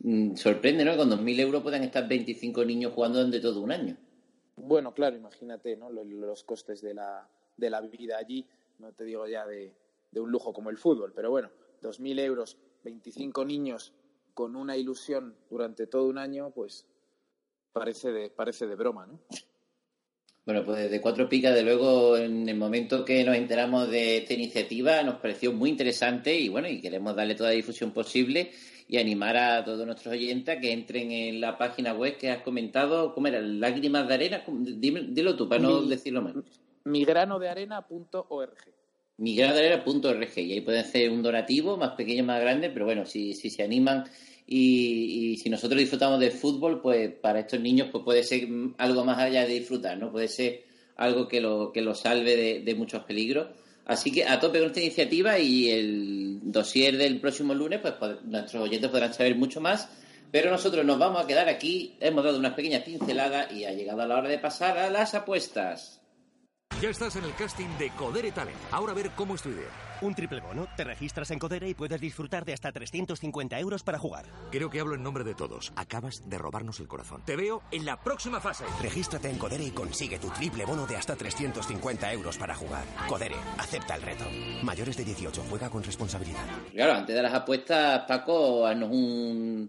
mm, 0.00 0.34
sorprende, 0.34 0.84
¿no? 0.84 0.92
Que 0.92 0.96
con 0.98 1.10
2.000 1.10 1.38
euros 1.40 1.62
puedan 1.62 1.84
estar 1.84 2.08
25 2.08 2.64
niños 2.64 2.92
jugando 2.92 3.18
durante 3.18 3.40
todo 3.40 3.60
un 3.60 3.70
año. 3.70 3.96
Bueno, 4.56 4.92
claro, 4.92 5.16
imagínate 5.16 5.76
¿no? 5.76 5.90
Lo- 5.90 6.02
los 6.04 6.42
costes 6.42 6.82
de 6.82 6.94
la, 6.94 7.28
de 7.56 7.70
la 7.70 7.80
vida 7.80 8.18
allí, 8.18 8.44
no 8.80 8.92
te 8.92 9.04
digo 9.04 9.26
ya 9.28 9.46
de, 9.46 9.72
de 10.10 10.20
un 10.20 10.30
lujo 10.32 10.52
como 10.52 10.70
el 10.70 10.76
fútbol, 10.76 11.12
pero 11.14 11.30
bueno, 11.30 11.50
2.000 11.82 12.18
euros, 12.18 12.56
25 12.82 13.44
niños 13.44 13.92
con 14.38 14.54
una 14.54 14.76
ilusión 14.76 15.34
durante 15.50 15.88
todo 15.88 16.06
un 16.06 16.16
año, 16.16 16.52
pues 16.54 16.86
parece 17.72 18.12
de, 18.12 18.30
parece 18.30 18.68
de 18.68 18.76
broma, 18.76 19.04
¿no? 19.04 19.18
Bueno, 20.46 20.64
pues 20.64 20.78
desde 20.78 21.00
Cuatro 21.00 21.28
Picas, 21.28 21.56
de 21.56 21.64
luego, 21.64 22.16
en 22.16 22.48
el 22.48 22.56
momento 22.56 23.04
que 23.04 23.24
nos 23.24 23.34
enteramos 23.34 23.90
de 23.90 24.18
esta 24.18 24.34
iniciativa, 24.34 25.02
nos 25.02 25.16
pareció 25.16 25.52
muy 25.52 25.70
interesante 25.70 26.38
y 26.38 26.48
bueno, 26.48 26.68
y 26.68 26.80
queremos 26.80 27.16
darle 27.16 27.34
toda 27.34 27.48
la 27.50 27.56
difusión 27.56 27.90
posible 27.90 28.52
y 28.86 28.96
animar 28.98 29.36
a 29.36 29.64
todos 29.64 29.84
nuestros 29.84 30.14
oyentes 30.14 30.56
a 30.56 30.60
que 30.60 30.70
entren 30.72 31.10
en 31.10 31.40
la 31.40 31.58
página 31.58 31.92
web 31.92 32.16
que 32.16 32.30
has 32.30 32.42
comentado. 32.44 33.12
¿Cómo 33.14 33.26
era? 33.26 33.40
¿Lágrimas 33.40 34.06
de 34.06 34.14
arena? 34.14 34.44
Dime- 34.46 35.08
dilo 35.08 35.34
tú, 35.34 35.48
para 35.48 35.60
no 35.62 35.80
Mi- 35.80 35.88
decirlo 35.88 36.22
mal. 36.22 36.44
migranodearena.org. 36.84 38.54
migradarena.org 39.18 40.38
y 40.38 40.52
ahí 40.52 40.60
pueden 40.60 40.80
hacer 40.82 41.10
un 41.10 41.22
donativo 41.24 41.76
más 41.76 41.90
pequeño, 41.96 42.22
más 42.22 42.40
grande, 42.40 42.70
pero 42.70 42.84
bueno, 42.84 43.04
si, 43.04 43.34
si 43.34 43.50
se 43.50 43.64
animan 43.64 44.04
y, 44.50 45.32
y 45.32 45.36
si 45.36 45.50
nosotros 45.50 45.78
disfrutamos 45.78 46.18
del 46.18 46.32
fútbol, 46.32 46.80
pues 46.80 47.12
para 47.12 47.40
estos 47.40 47.60
niños 47.60 47.88
pues 47.92 48.02
puede 48.02 48.22
ser 48.22 48.48
algo 48.78 49.04
más 49.04 49.18
allá 49.18 49.46
de 49.46 49.54
disfrutar, 49.54 49.98
¿no? 49.98 50.10
Puede 50.10 50.28
ser 50.28 50.64
algo 50.96 51.28
que 51.28 51.40
lo, 51.42 51.70
que 51.70 51.82
lo 51.82 51.94
salve 51.94 52.34
de, 52.34 52.60
de 52.60 52.74
muchos 52.74 53.04
peligros. 53.04 53.48
Así 53.84 54.10
que 54.10 54.24
a 54.24 54.40
tope 54.40 54.58
con 54.58 54.68
esta 54.68 54.80
iniciativa 54.80 55.38
y 55.38 55.70
el 55.70 56.40
dossier 56.42 56.96
del 56.96 57.20
próximo 57.20 57.54
lunes, 57.54 57.80
pues 57.80 57.94
nuestros 58.24 58.62
oyentes 58.62 58.90
podrán 58.90 59.12
saber 59.12 59.36
mucho 59.36 59.60
más. 59.60 59.88
Pero 60.30 60.50
nosotros 60.50 60.84
nos 60.84 60.98
vamos 60.98 61.22
a 61.22 61.26
quedar 61.26 61.48
aquí, 61.48 61.96
hemos 62.00 62.24
dado 62.24 62.38
unas 62.38 62.54
pequeñas 62.54 62.82
pinceladas 62.82 63.52
y 63.52 63.64
ha 63.64 63.72
llegado 63.72 64.06
la 64.06 64.16
hora 64.16 64.28
de 64.28 64.38
pasar 64.38 64.76
a 64.76 64.90
las 64.90 65.14
apuestas. 65.14 66.00
Ya 66.82 66.90
estás 66.90 67.16
en 67.16 67.24
el 67.24 67.34
casting 67.34 67.68
de 67.78 67.90
Codere 67.90 68.30
Talent. 68.30 68.58
Ahora 68.70 68.92
a 68.92 68.94
ver 68.94 69.10
cómo 69.16 69.34
es 69.34 69.42
tu 69.42 69.48
idea. 69.48 69.87
Un 70.00 70.14
triple 70.14 70.40
bono, 70.40 70.68
te 70.76 70.84
registras 70.84 71.32
en 71.32 71.40
Codere 71.40 71.68
y 71.68 71.74
puedes 71.74 72.00
disfrutar 72.00 72.44
de 72.44 72.52
hasta 72.52 72.70
350 72.70 73.58
euros 73.58 73.82
para 73.82 73.98
jugar. 73.98 74.26
Creo 74.52 74.70
que 74.70 74.78
hablo 74.78 74.94
en 74.94 75.02
nombre 75.02 75.24
de 75.24 75.34
todos. 75.34 75.72
Acabas 75.74 76.22
de 76.28 76.38
robarnos 76.38 76.78
el 76.78 76.86
corazón. 76.86 77.22
Te 77.24 77.34
veo 77.34 77.62
en 77.72 77.84
la 77.84 78.00
próxima 78.00 78.40
fase. 78.40 78.64
Regístrate 78.80 79.28
en 79.28 79.38
Codere 79.38 79.64
y 79.64 79.72
consigue 79.72 80.20
tu 80.20 80.28
triple 80.28 80.64
bono 80.64 80.86
de 80.86 80.96
hasta 80.96 81.16
350 81.16 82.12
euros 82.12 82.38
para 82.38 82.54
jugar. 82.54 82.84
Codere, 83.08 83.34
acepta 83.58 83.96
el 83.96 84.02
reto. 84.02 84.24
Mayores 84.62 84.96
de 84.96 85.04
18, 85.04 85.42
juega 85.50 85.68
con 85.68 85.82
responsabilidad. 85.82 86.44
Claro, 86.72 86.92
antes 86.92 87.16
de 87.16 87.22
las 87.22 87.34
apuestas, 87.34 88.04
Paco, 88.06 88.66
haznos 88.68 88.90
un, 88.92 89.68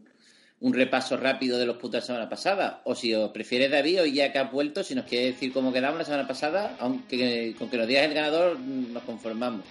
un 0.59 0.73
repaso 0.73 1.17
rápido 1.17 1.57
de 1.57 1.65
los 1.65 1.77
puntos 1.77 1.93
de 1.93 1.99
la 2.01 2.05
semana 2.05 2.29
pasada. 2.29 2.81
O 2.83 2.93
si 2.93 3.15
os 3.15 3.31
prefieres, 3.31 3.71
David, 3.71 4.01
hoy 4.01 4.13
ya 4.13 4.31
que 4.31 4.37
has 4.37 4.51
vuelto, 4.51 4.83
si 4.83 4.93
nos 4.93 5.05
quieres 5.05 5.33
decir 5.33 5.51
cómo 5.51 5.73
quedamos 5.73 5.97
la 5.97 6.05
semana 6.05 6.27
pasada, 6.27 6.75
aunque 6.79 7.55
con 7.57 7.67
que 7.67 7.77
nos 7.77 7.87
digas 7.87 8.05
el 8.05 8.13
ganador, 8.13 8.59
nos 8.59 9.01
conformamos. 9.01 9.65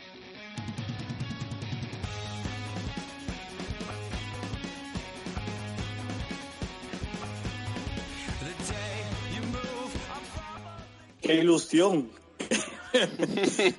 ¡Qué 11.28 11.34
ilusión! 11.34 12.10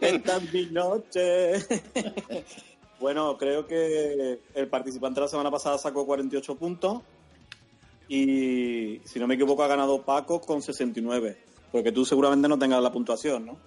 Esta 0.01 0.37
es 0.37 0.53
mi 0.53 0.67
noche. 0.67 1.53
bueno, 2.99 3.35
creo 3.39 3.65
que 3.65 4.39
el 4.53 4.67
participante 4.67 5.19
la 5.19 5.27
semana 5.27 5.49
pasada 5.49 5.79
sacó 5.79 6.05
48 6.05 6.55
puntos 6.57 7.01
y, 8.07 9.01
si 9.03 9.17
no 9.17 9.25
me 9.25 9.33
equivoco, 9.33 9.63
ha 9.63 9.67
ganado 9.67 10.03
Paco 10.03 10.39
con 10.39 10.61
69. 10.61 11.39
Porque 11.71 11.91
tú 11.91 12.05
seguramente 12.05 12.47
no 12.47 12.59
tengas 12.59 12.83
la 12.83 12.91
puntuación, 12.91 13.47
¿no? 13.47 13.57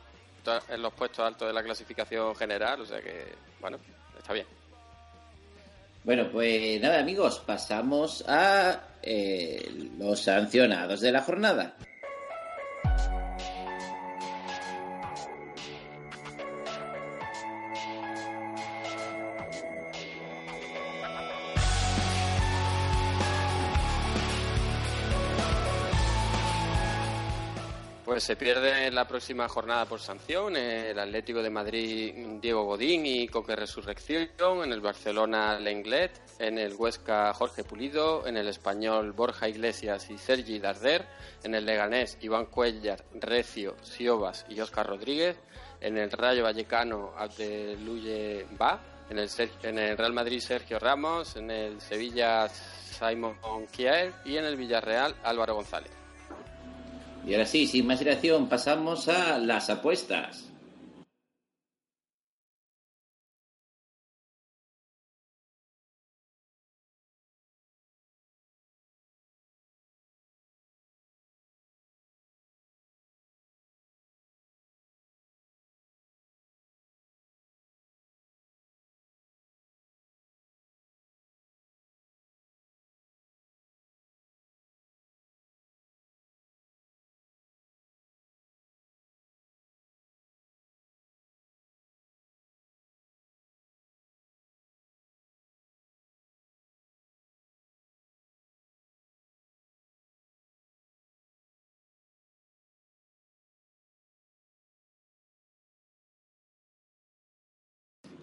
en 0.69 0.81
los 0.81 0.93
puestos 0.93 1.19
altos 1.19 1.47
de 1.47 1.53
la 1.53 1.63
clasificación 1.63 2.33
general, 2.35 2.79
o 2.79 2.85
sea 2.85 3.01
que, 3.01 3.25
bueno, 3.59 3.77
está 4.17 4.31
bien. 4.31 4.45
Bueno, 6.07 6.29
pues 6.31 6.79
nada, 6.79 6.99
amigos, 6.99 7.43
pasamos 7.45 8.23
a 8.29 8.81
eh, 9.03 9.89
los 9.99 10.21
sancionados 10.21 11.01
de 11.01 11.11
la 11.11 11.21
jornada. 11.21 11.75
Pues 28.17 28.25
se 28.25 28.35
pierde 28.35 28.89
la 28.89 29.07
próxima 29.07 29.47
jornada 29.47 29.85
por 29.85 29.99
sanción 29.99 30.57
el 30.57 30.97
Atlético 30.97 31.43
de 31.43 31.51
Madrid 31.51 32.15
Diego 32.41 32.63
Godín 32.63 33.05
y 33.05 33.27
Coque 33.27 33.55
Resurrección, 33.55 34.63
en 34.63 34.73
el 34.73 34.81
Barcelona 34.81 35.59
Lenglet, 35.59 36.19
en 36.39 36.57
el 36.57 36.73
Huesca 36.73 37.31
Jorge 37.35 37.63
Pulido, 37.63 38.25
en 38.25 38.35
el 38.35 38.47
Español 38.47 39.11
Borja 39.11 39.47
Iglesias 39.47 40.09
y 40.09 40.17
Sergi 40.17 40.57
Darder, 40.57 41.05
en 41.43 41.53
el 41.53 41.67
Leganés 41.67 42.17
Iván 42.21 42.47
Cuellar, 42.47 43.05
Recio, 43.13 43.75
Siobas 43.83 44.47
y 44.49 44.59
Óscar 44.61 44.87
Rodríguez, 44.87 45.37
en 45.79 45.99
el 45.99 46.09
Rayo 46.09 46.41
Vallecano 46.41 47.13
Abdeluye 47.15 48.47
Ba, 48.57 48.81
en 49.11 49.19
el, 49.19 49.95
Real 49.95 50.13
Madrid 50.13 50.39
Sergio 50.39 50.79
Ramos, 50.79 51.35
en 51.35 51.51
el 51.51 51.79
Sevilla 51.81 52.49
Simon 52.49 53.37
Kier 53.71 54.11
y 54.25 54.37
en 54.37 54.45
el 54.45 54.55
Villarreal 54.55 55.13
Álvaro 55.23 55.53
González. 55.53 55.96
Y 57.27 57.33
ahora 57.33 57.45
sí, 57.45 57.67
sin 57.67 57.85
más 57.85 57.99
dilación, 57.99 58.47
pasamos 58.47 59.09
a 59.09 59.37
las 59.37 59.69
apuestas. 59.69 60.46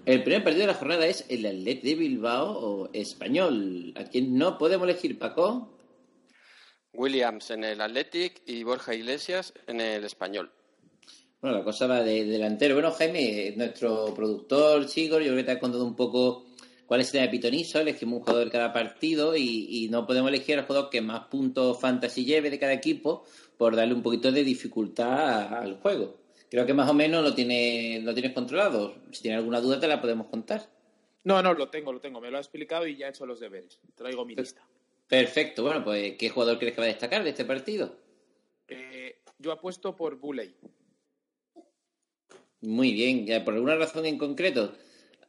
El 0.07 0.23
primer 0.23 0.45
partido 0.45 0.67
de 0.67 0.73
la 0.73 0.79
jornada 0.79 1.07
es 1.07 1.25
el 1.31 1.47
Atlet 1.47 1.81
de 1.81 1.95
Bilbao 1.95 2.59
o 2.59 2.91
Español. 2.93 3.95
¿A 3.97 4.05
quién 4.05 4.37
no 4.37 4.59
podemos 4.59 4.87
elegir, 4.87 5.19
Paco? 5.19 5.79
Williams 6.93 7.51
en 7.51 7.65
el 7.65 7.81
Athletic 7.81 8.43
y 8.45 8.65
Borja 8.65 8.95
Iglesias 8.95 9.55
en 9.67 9.81
el 9.81 10.05
Español. 10.05 10.53
Bueno, 11.41 11.57
la 11.57 11.65
cosa 11.65 11.87
va 11.87 12.03
de 12.03 12.27
delantero. 12.27 12.75
Bueno, 12.75 12.91
Jaime, 12.93 13.55
nuestro 13.57 14.13
productor, 14.15 14.87
Chigor, 14.87 15.23
yo 15.23 15.29
creo 15.29 15.37
que 15.39 15.45
te 15.45 15.53
ha 15.53 15.59
contado 15.59 15.87
un 15.87 15.97
poco 15.97 16.45
cuál 16.85 17.01
es 17.01 17.15
el 17.15 17.31
Pitonizo. 17.31 17.81
Elegimos 17.81 18.19
un 18.19 18.25
jugador 18.25 18.51
cada 18.51 18.75
partido 18.75 19.35
y, 19.35 19.69
y 19.71 19.89
no 19.89 20.07
podemos 20.07 20.29
elegir 20.29 20.59
al 20.59 20.67
jugador 20.67 20.91
que 20.91 21.01
más 21.01 21.29
puntos 21.29 21.81
fantasy 21.81 22.27
lleve 22.27 22.51
de 22.51 22.59
cada 22.59 22.75
equipo 22.75 23.25
por 23.57 23.75
darle 23.75 23.95
un 23.95 24.03
poquito 24.03 24.31
de 24.31 24.45
dificultad 24.45 25.55
al 25.55 25.79
juego. 25.79 26.24
Creo 26.55 26.67
que 26.67 26.73
más 26.73 26.89
o 26.89 26.95
menos 26.95 27.25
lo, 27.25 27.35
tiene, 27.35 28.01
lo 28.05 28.15
tienes 28.15 28.33
controlado. 28.33 28.95
Si 29.11 29.23
tienes 29.23 29.39
alguna 29.39 29.61
duda 29.61 29.81
te 29.81 29.89
la 29.89 30.01
podemos 30.01 30.29
contar. 30.29 30.63
No, 31.25 31.43
no, 31.43 31.53
lo 31.53 31.69
tengo, 31.69 31.93
lo 31.93 32.01
tengo. 32.01 32.21
Me 32.21 32.31
lo 32.31 32.37
ha 32.37 32.41
explicado 32.41 32.87
y 32.87 32.95
ya 32.97 33.09
he 33.09 33.11
hecho 33.11 33.27
los 33.27 33.41
deberes. 33.41 33.81
Traigo 33.97 34.25
mi 34.25 34.37
lista. 34.37 34.65
Perfecto. 35.09 35.65
Bueno, 35.65 35.83
pues 35.83 36.15
¿qué 36.17 36.29
jugador 36.29 36.61
crees 36.61 36.75
que 36.75 36.81
va 36.81 36.85
a 36.85 36.91
destacar 36.91 37.25
de 37.25 37.31
este 37.31 37.45
partido? 37.45 37.97
Eh, 38.69 39.17
yo 39.37 39.51
apuesto 39.51 39.97
por 39.97 40.15
Bulley. 40.15 40.55
Muy 42.61 42.93
bien, 42.93 43.27
ya 43.27 43.45
por 43.45 43.55
alguna 43.55 43.75
razón 43.75 44.07
en 44.07 44.17
concreto, 44.17 44.75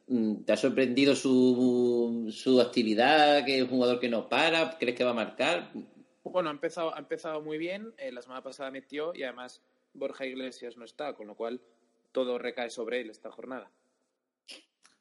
mm, 0.06 0.44
¿te 0.44 0.52
ha 0.52 0.56
sorprendido 0.56 1.16
su, 1.16 2.32
su 2.32 2.60
actividad? 2.60 3.44
Que 3.44 3.56
es 3.56 3.62
un 3.64 3.70
jugador 3.70 3.98
que 3.98 4.08
no 4.08 4.28
para, 4.28 4.78
¿crees 4.78 4.96
que 4.96 5.02
va 5.02 5.10
a 5.10 5.14
marcar? 5.14 5.72
Bueno, 6.22 6.50
ha 6.50 6.52
empezado, 6.52 6.94
ha 6.94 7.00
empezado 7.00 7.40
muy 7.40 7.58
bien. 7.58 7.92
eh, 7.98 8.12
la 8.12 8.22
semana 8.22 8.44
pasada 8.44 8.70
metió 8.70 9.12
y 9.12 9.24
además 9.24 9.60
Borja 9.96 10.26
Iglesias 10.26 10.76
no 10.76 10.84
está, 10.84 11.14
con 11.14 11.26
lo 11.26 11.34
cual 11.34 11.60
todo 12.12 12.38
recae 12.38 12.70
sobre 12.70 13.00
él 13.00 13.10
esta 13.10 13.30
jornada. 13.30 13.70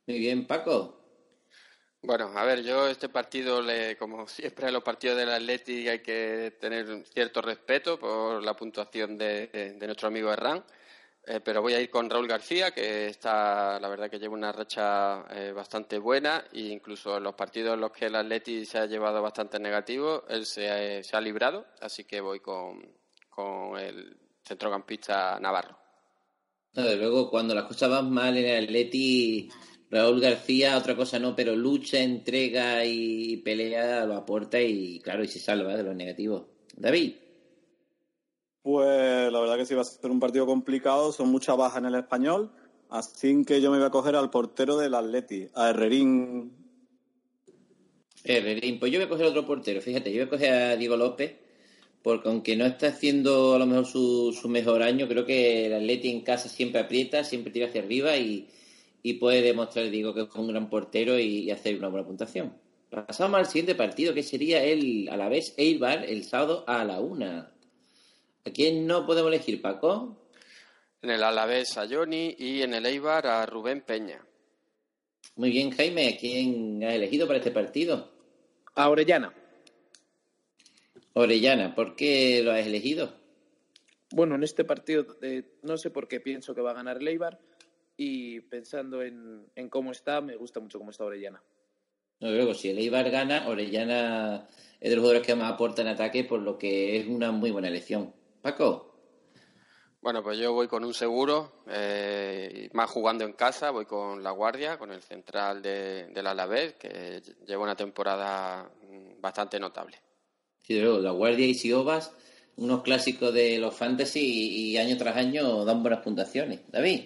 Muy 0.08 0.20
bien, 0.20 0.46
Paco. 0.46 1.02
Bueno, 2.02 2.32
a 2.36 2.46
ver, 2.46 2.62
yo 2.62 2.88
este 2.88 3.10
partido, 3.10 3.62
le, 3.62 3.98
como 3.98 4.28
siempre 4.28 4.68
en 4.68 4.74
los 4.74 4.84
partidos 4.84 5.18
del 5.18 5.32
Atleti 5.32 5.88
hay 5.88 6.00
que 6.00 6.56
tener 6.60 7.04
cierto 7.08 7.42
respeto 7.42 7.98
por 7.98 8.44
la 8.44 8.56
puntuación 8.56 9.18
de, 9.18 9.48
de 9.48 9.86
nuestro 9.88 10.10
amigo 10.10 10.32
Herrán, 10.32 10.64
eh, 11.28 11.40
pero 11.44 11.64
voy 11.64 11.74
a 11.74 11.82
ir 11.82 11.90
con 11.90 12.08
Raúl 12.08 12.28
García, 12.28 12.70
que 12.70 13.08
está, 13.08 13.80
la 13.80 13.88
verdad 13.88 14.12
que 14.12 14.20
lleva 14.20 14.36
una 14.36 14.52
racha 14.52 15.26
eh, 15.32 15.52
bastante 15.52 15.98
buena 15.98 16.46
e 16.54 16.60
incluso 16.68 17.18
en 17.18 17.24
los 17.24 17.34
partidos 17.34 17.74
en 17.74 17.82
los 17.82 17.92
que 17.92 18.06
el 18.06 18.16
Atleti 18.16 18.64
se 18.66 18.78
ha 18.78 18.86
llevado 18.86 19.24
bastante 19.24 19.58
negativo, 19.58 20.26
él 20.30 20.46
se 20.46 20.70
ha, 20.70 21.04
se 21.04 21.18
ha 21.18 21.22
librado, 21.22 21.66
así 21.82 22.04
que 22.04 22.22
voy 22.22 22.42
con, 22.42 22.88
con 23.32 23.80
el 23.80 24.16
centrocampista 24.46 25.40
Navarro. 25.40 25.78
Desde 26.74 26.98
luego, 26.98 27.30
cuando 27.30 27.56
las 27.56 27.66
cosas 27.66 27.90
van 27.90 28.12
mal 28.12 28.38
en 28.38 28.46
el 28.46 28.66
Atleti, 28.66 29.50
Raúl 29.90 30.20
García, 30.20 30.78
otra 30.78 30.96
cosa 30.96 31.20
no, 31.20 31.36
pero 31.36 31.56
lucha, 31.56 32.00
entrega 32.00 32.84
y 32.86 33.38
pelea, 33.38 34.06
lo 34.06 34.16
aporta 34.16 34.62
y 34.62 35.00
claro, 35.00 35.24
y 35.24 35.28
se 35.28 35.40
salva 35.40 35.78
de 35.78 35.84
los 35.84 35.96
negativos. 35.96 36.44
David. 36.76 37.14
Pues 38.62 39.32
la 39.32 39.40
verdad 39.40 39.58
que 39.58 39.66
sí 39.66 39.76
va 39.76 39.82
a 39.82 39.86
ser 39.86 40.12
un 40.12 40.20
partido 40.20 40.46
complicado, 40.46 41.12
son 41.12 41.30
muchas 41.30 41.56
bajas 41.56 41.78
en 41.78 41.86
el 41.86 41.96
español, 41.96 42.52
así 42.90 43.46
que 43.46 43.62
yo 43.62 43.72
me 43.72 43.78
voy 43.78 43.86
a 43.86 43.92
coger 43.92 44.16
al 44.16 44.32
portero 44.32 44.78
del 44.78 44.96
Atleti, 44.96 45.48
a 45.54 45.70
Herrerín. 45.70 46.52
Herrerín, 48.24 48.80
pues 48.80 48.92
yo 48.92 48.98
voy 48.98 49.06
a 49.06 49.10
coger 49.10 49.28
otro 49.28 49.46
portero, 49.46 49.82
fíjate, 49.82 50.12
yo 50.12 50.18
voy 50.18 50.26
a 50.26 50.30
coger 50.30 50.54
a 50.54 50.76
Diego 50.76 50.98
López, 50.98 51.36
porque 52.06 52.30
aunque 52.30 52.56
no 52.56 52.68
está 52.68 52.90
haciendo 52.90 53.56
a 53.56 53.58
lo 53.58 53.66
mejor 53.66 53.88
su, 53.88 54.32
su 54.40 54.48
mejor 54.48 54.84
año, 54.84 55.08
creo 55.08 55.26
que 55.26 55.66
el 55.66 55.74
Atleti 55.74 56.12
en 56.12 56.22
casa 56.22 56.48
siempre 56.48 56.80
aprieta, 56.80 57.24
siempre 57.24 57.52
tira 57.52 57.66
hacia 57.66 57.82
arriba 57.82 58.16
y, 58.16 58.48
y 59.02 59.14
puede 59.14 59.42
demostrar, 59.42 59.90
digo, 59.90 60.14
que 60.14 60.22
es 60.22 60.36
un 60.36 60.50
gran 60.50 60.70
portero 60.70 61.18
y, 61.18 61.40
y 61.40 61.50
hacer 61.50 61.80
una 61.80 61.88
buena 61.88 62.06
puntuación. 62.06 62.56
Pasamos 62.92 63.40
al 63.40 63.48
siguiente 63.48 63.74
partido, 63.74 64.14
que 64.14 64.22
sería 64.22 64.64
el, 64.64 65.10
a 65.10 65.18
la 65.18 65.30
vez, 65.30 65.56
Eibar, 65.58 66.06
el 66.06 66.24
sábado 66.26 66.64
a 66.68 66.84
la 66.84 67.00
una. 67.00 67.52
¿A 68.46 68.52
quién 68.52 68.86
no 68.86 69.08
podemos 69.08 69.34
elegir, 69.34 69.60
Paco? 69.60 70.30
En 71.02 71.10
el 71.10 71.24
Alavés 71.24 71.76
a 71.76 71.88
Johnny 71.88 72.36
y 72.38 72.62
en 72.62 72.76
el 72.76 72.86
Eibar 72.86 73.26
a 73.26 73.48
Rubén 73.48 73.82
Peña. 73.82 74.24
Muy 75.38 75.50
bien, 75.50 75.72
Jaime, 75.72 76.10
¿a 76.10 76.18
quién 76.18 76.84
has 76.84 76.94
elegido 76.94 77.26
para 77.26 77.40
este 77.40 77.50
partido? 77.50 78.12
A 78.76 78.90
Orellana. 78.92 79.34
Orellana, 81.18 81.74
¿por 81.76 81.96
qué 81.96 82.42
lo 82.44 82.52
has 82.52 82.68
elegido? 82.68 83.14
Bueno, 84.12 84.36
en 84.36 84.44
este 84.44 84.66
partido 84.66 85.06
eh, 85.22 85.44
no 85.64 85.78
sé 85.78 85.90
por 85.90 86.10
qué 86.10 86.20
pienso 86.20 86.54
que 86.54 86.60
va 86.60 86.72
a 86.72 86.76
ganar 86.76 86.98
el 86.98 87.08
Eibar 87.08 87.40
y 87.96 88.42
pensando 88.42 89.02
en, 89.02 89.48
en 89.56 89.70
cómo 89.70 89.94
está, 89.94 90.20
me 90.20 90.36
gusta 90.36 90.60
mucho 90.60 90.78
cómo 90.78 90.92
está 90.92 91.06
Orellana. 91.06 91.42
No, 92.20 92.32
luego, 92.32 92.54
si 92.54 92.70
el 92.70 92.80
Eibar 92.80 93.10
gana, 93.10 93.48
Orellana 93.48 94.50
es 94.82 94.90
de 94.90 94.96
los 94.98 95.04
jugadores 95.04 95.26
que 95.26 95.36
más 95.36 95.54
aporta 95.54 95.84
en 95.84 95.88
ataque, 95.88 96.26
por 96.26 96.42
lo 96.42 96.58
que 96.58 96.98
es 96.98 97.08
una 97.08 97.32
muy 97.32 97.50
buena 97.50 97.70
elección. 97.70 98.14
Paco, 98.42 99.00
Bueno, 100.02 100.22
pues 100.22 100.38
yo 100.38 100.52
voy 100.52 100.68
con 100.68 100.84
un 100.84 100.94
seguro, 100.94 101.64
eh, 101.68 102.68
y 102.70 102.76
más 102.76 102.90
jugando 102.90 103.24
en 103.24 103.34
casa, 103.34 103.72
voy 103.72 103.86
con 103.86 104.22
La 104.22 104.32
Guardia, 104.32 104.78
con 104.78 104.92
el 104.92 105.02
central 105.02 105.62
de, 105.62 106.08
del 106.08 106.28
Alavés, 106.28 106.74
que 106.74 107.22
lleva 107.48 107.64
una 107.64 107.76
temporada 107.76 108.70
mm, 108.82 109.22
bastante 109.22 109.58
notable. 109.62 109.98
Sí, 110.66 110.80
luego, 110.80 111.00
la 111.00 111.12
Guardia 111.12 111.46
y 111.46 111.54
Siobas, 111.54 112.12
unos 112.58 112.82
clásicos 112.84 113.34
de 113.34 113.58
los 113.60 113.76
fantasy 113.76 114.20
y, 114.20 114.72
y 114.72 114.78
año 114.78 114.98
tras 114.98 115.16
año 115.18 115.64
dan 115.66 115.82
buenas 115.84 116.02
puntuaciones. 116.04 116.62
David. 116.72 117.02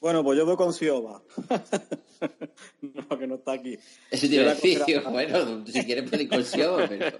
Bueno, 0.00 0.22
pues 0.22 0.38
yo 0.38 0.46
voy 0.46 0.56
con 0.56 0.72
Sioba. 0.72 1.22
no, 2.82 3.18
que 3.18 3.26
no 3.26 3.36
está 3.36 3.52
aquí. 3.52 3.76
Eso 4.10 4.26
a 4.52 4.54
coger 4.54 5.06
a- 5.06 5.10
bueno, 5.10 5.66
si 5.66 5.84
quieres 5.84 6.08
puedes 6.08 6.24
ir 6.26 6.28
con 6.30 6.44
Siobas, 6.44 6.88
pero... 6.88 7.18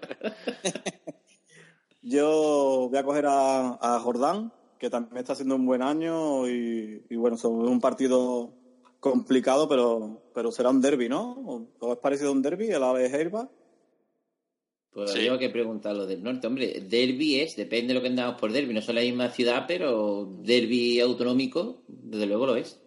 Yo 2.02 2.88
voy 2.90 2.98
a 2.98 3.02
coger 3.02 3.26
a, 3.26 3.78
a 3.80 3.98
Jordán, 4.00 4.52
que 4.78 4.90
también 4.90 5.16
está 5.18 5.32
haciendo 5.32 5.56
un 5.56 5.66
buen 5.66 5.82
año 5.82 6.46
y, 6.48 7.02
y 7.10 7.16
bueno, 7.16 7.36
es 7.36 7.44
un 7.44 7.80
partido 7.80 8.52
complicado, 9.00 9.68
pero, 9.68 10.22
pero 10.34 10.52
será 10.52 10.70
un 10.70 10.80
derby, 10.80 11.08
¿no? 11.08 11.32
¿O- 11.32 11.66
¿Os 11.80 11.92
es 11.94 11.98
parecido 11.98 12.28
a 12.28 12.32
un 12.32 12.42
derby, 12.42 12.68
el 12.68 12.82
ave 12.84 13.08
de 13.08 13.18
Heirbach? 13.18 13.48
Pues 14.96 15.10
Sí. 15.10 15.18
habría 15.18 15.38
que 15.38 15.50
preguntar 15.50 15.94
lo 15.94 16.06
del 16.06 16.22
norte. 16.22 16.46
Hombre, 16.46 16.80
derby 16.88 17.38
es, 17.40 17.54
depende 17.54 17.88
de 17.88 17.94
lo 17.94 18.00
que 18.00 18.08
andamos 18.08 18.40
por 18.40 18.50
derby. 18.50 18.72
No 18.72 18.80
son 18.80 18.94
la 18.94 19.02
misma 19.02 19.28
ciudad, 19.28 19.66
pero 19.68 20.26
derby 20.40 21.00
autonómico, 21.00 21.82
desde 21.86 22.24
luego 22.24 22.46
lo 22.46 22.56
es. 22.56 22.80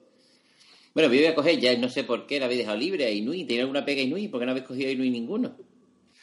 Bueno, 0.95 1.13
yo 1.13 1.19
voy 1.19 1.27
a 1.27 1.35
coger, 1.35 1.59
ya 1.59 1.77
no 1.77 1.87
sé 1.87 2.03
por 2.03 2.25
qué 2.25 2.39
la 2.39 2.45
habéis 2.47 2.61
dejado 2.61 2.77
libre 2.77 3.05
a 3.05 3.11
Inui. 3.11 3.45
¿Tiene 3.45 3.61
alguna 3.61 3.85
pega 3.85 4.01
Inui? 4.01 4.27
¿Por 4.27 4.39
qué 4.39 4.47
no 4.47 4.53
habéis 4.53 4.65
cogido 4.65 4.89
a 4.89 4.91
Inui 4.91 5.11
ninguno? 5.11 5.55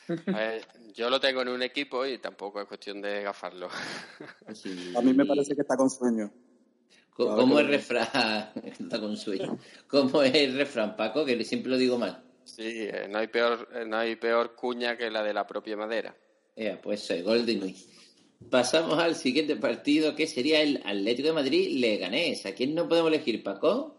A 0.08 0.32
ver, 0.36 0.66
yo 0.92 1.08
lo 1.08 1.20
tengo 1.20 1.42
en 1.42 1.48
un 1.50 1.62
equipo 1.62 2.04
y 2.04 2.18
tampoco 2.18 2.60
es 2.60 2.66
cuestión 2.66 3.00
de 3.00 3.22
gafarlo. 3.22 3.68
Sí. 4.54 4.92
A 4.96 5.00
mí 5.00 5.12
me 5.14 5.24
parece 5.24 5.54
que 5.54 5.62
está 5.62 5.76
con 5.76 5.88
sueño. 5.88 6.32
¿Cómo 7.14 7.54
que 7.58 7.62
es 7.62 7.68
refrán? 7.68 8.50
Está 8.80 9.00
con 9.00 9.16
sueño. 9.16 9.56
¿Cómo 9.86 10.22
es 10.24 10.34
el 10.34 10.56
refrán, 10.56 10.96
Paco? 10.96 11.24
Que 11.24 11.42
siempre 11.44 11.70
lo 11.70 11.78
digo 11.78 11.96
mal. 11.96 12.24
Sí, 12.46 12.88
eh, 12.88 13.08
no 13.10 13.18
hay 13.18 13.26
peor, 13.26 13.68
eh, 13.74 13.84
no 13.84 13.98
hay 13.98 14.14
peor 14.16 14.54
cuña 14.54 14.96
que 14.96 15.10
la 15.10 15.22
de 15.22 15.34
la 15.34 15.46
propia 15.46 15.76
madera. 15.76 16.16
Pues 16.82 17.10
eh, 17.10 17.22
gol 17.22 17.44
de 17.44 17.52
Inui. 17.52 17.76
Pasamos 18.50 18.98
al 18.98 19.16
siguiente 19.16 19.56
partido, 19.56 20.14
que 20.14 20.26
sería 20.26 20.62
el 20.62 20.80
Atlético 20.84 21.28
de 21.28 21.34
Madrid-Leganés. 21.34 22.46
¿A 22.46 22.54
quién 22.54 22.74
no 22.74 22.88
podemos 22.88 23.12
elegir, 23.12 23.42
Paco? 23.42 23.94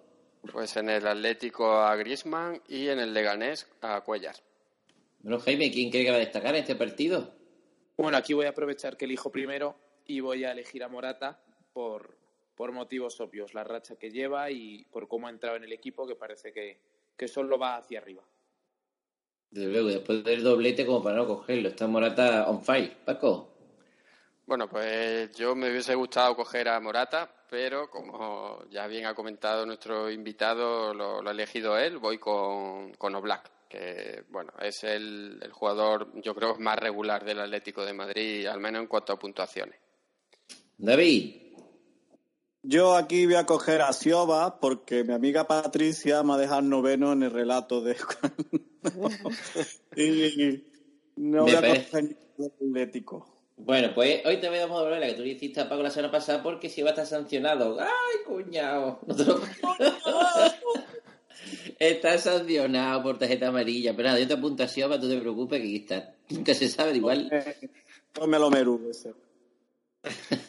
Pues 0.52 0.78
en 0.78 0.90
el 0.90 1.06
Atlético 1.06 1.72
a 1.74 1.96
Griezmann 1.98 2.62
y 2.70 2.88
en 2.88 3.00
el 3.00 3.14
Leganés 3.14 3.68
a 3.82 4.00
Cuellar. 4.02 4.38
Bueno, 5.20 5.40
Jaime, 5.40 5.70
¿quién 5.70 5.90
cree 5.92 6.06
que 6.06 6.12
va 6.12 6.18
a 6.18 6.22
destacar 6.22 6.56
en 6.56 6.62
este 6.62 6.76
partido? 6.76 7.36
Bueno, 7.98 8.18
aquí 8.18 8.34
voy 8.34 8.46
a 8.46 8.50
aprovechar 8.50 8.96
que 8.96 9.06
elijo 9.06 9.32
primero 9.32 9.76
y 10.06 10.22
voy 10.22 10.46
a 10.46 10.52
elegir 10.52 10.84
a 10.84 10.88
Morata 10.88 11.44
por, 11.74 12.18
por 12.56 12.72
motivos 12.72 13.20
obvios, 13.20 13.54
la 13.54 13.66
racha 13.66 13.98
que 13.98 14.10
lleva 14.10 14.50
y 14.52 14.86
por 14.86 15.08
cómo 15.08 15.28
ha 15.28 15.32
entrado 15.32 15.58
en 15.58 15.66
el 15.66 15.74
equipo, 15.74 16.08
que 16.08 16.16
parece 16.16 16.54
que, 16.54 16.80
que 17.18 17.28
solo 17.28 17.60
va 17.60 17.78
hacia 17.78 18.00
arriba. 18.00 18.24
Desde 19.50 19.72
luego, 19.72 19.90
después 19.90 20.24
del 20.24 20.44
doblete, 20.44 20.86
como 20.86 21.04
para 21.04 21.18
no 21.18 21.28
cogerlo. 21.28 21.70
Está 21.70 21.88
Morata 21.88 22.50
on 22.50 22.62
fire. 22.62 22.98
Paco. 23.06 23.54
Bueno, 24.46 24.70
pues 24.70 25.36
yo 25.36 25.56
me 25.56 25.70
hubiese 25.70 25.94
gustado 25.96 26.36
coger 26.36 26.70
a 26.70 26.80
Morata, 26.80 27.30
pero 27.50 27.90
como 27.90 28.64
ya 28.70 28.88
bien 28.88 29.06
ha 29.06 29.14
comentado 29.14 29.66
nuestro 29.66 30.10
invitado, 30.10 30.94
lo, 30.94 31.22
lo 31.22 31.30
ha 31.30 31.34
elegido 31.34 31.78
él, 31.78 31.98
voy 31.98 32.18
con, 32.18 32.94
con 32.94 33.14
Oblak, 33.16 33.68
que 33.68 34.24
bueno, 34.30 34.54
es 34.62 34.86
el, 34.86 35.38
el 35.42 35.52
jugador 35.52 36.12
yo 36.22 36.34
creo 36.34 36.56
más 36.60 36.80
regular 36.80 37.26
del 37.26 37.42
Atlético 37.42 37.84
de 37.86 37.94
Madrid, 37.94 38.46
al 38.48 38.62
menos 38.62 38.82
en 38.84 38.88
cuanto 38.88 39.12
a 39.12 39.20
puntuaciones. 39.20 39.78
David. 40.78 41.47
Yo 42.70 42.98
aquí 42.98 43.26
voy 43.26 43.36
a 43.36 43.46
coger 43.46 43.82
a 43.82 43.94
Sioba 43.94 44.60
porque 44.60 45.06
mi 45.06 45.14
amiga 45.14 45.48
Patricia 45.48 46.22
me 46.24 46.34
ha 46.34 46.38
dejado 46.38 46.62
noveno 46.64 47.14
en 47.14 47.24
el 47.24 47.32
relato 47.32 47.80
de... 47.80 47.96
y 49.96 50.66
no 51.16 51.46
Me 51.46 51.56
voy 51.56 51.56
a 51.56 51.60
coger 51.62 52.18
Atlético. 52.60 53.26
Bueno, 53.56 53.92
pues 53.96 54.22
hoy 54.26 54.42
te 54.42 54.50
voy 54.50 54.58
a 54.58 54.68
dar 54.68 55.00
la 55.00 55.08
que 55.08 55.14
tú 55.14 55.22
le 55.24 55.30
hiciste 55.30 55.62
a 55.62 55.70
Paco 55.70 55.82
la 55.82 55.90
semana 55.90 56.12
pasada 56.12 56.44
porque 56.44 56.68
si 56.70 56.82
va 56.82 56.90
a 56.90 56.92
estar 56.92 57.06
sancionado. 57.08 57.80
¡Ay, 57.80 57.88
cuñado! 58.26 59.00
No 59.08 59.16
te 59.16 59.24
lo- 59.24 59.42
Está 61.80 62.18
sancionado 62.18 63.02
por 63.02 63.18
tarjeta 63.18 63.48
amarilla. 63.48 63.96
Pero 63.96 64.10
nada, 64.10 64.20
yo 64.20 64.28
te 64.28 64.34
apunto 64.34 64.64
a 64.64 64.68
Sioba, 64.68 65.00
tú 65.00 65.08
te 65.08 65.18
preocupes 65.18 65.62
que 65.62 65.68
aquí 65.68 65.76
está. 65.78 66.14
Nunca 66.30 66.54
se 66.54 66.68
sabe, 66.68 66.98
igual. 66.98 67.30
Eh, 67.32 67.70
Lomeru 68.20 68.90
ese. 68.92 69.14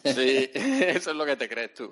Sí, 0.03 0.49
eso 0.53 1.11
es 1.11 1.15
lo 1.15 1.25
que 1.25 1.35
te 1.35 1.47
crees 1.49 1.73
tú. 1.73 1.89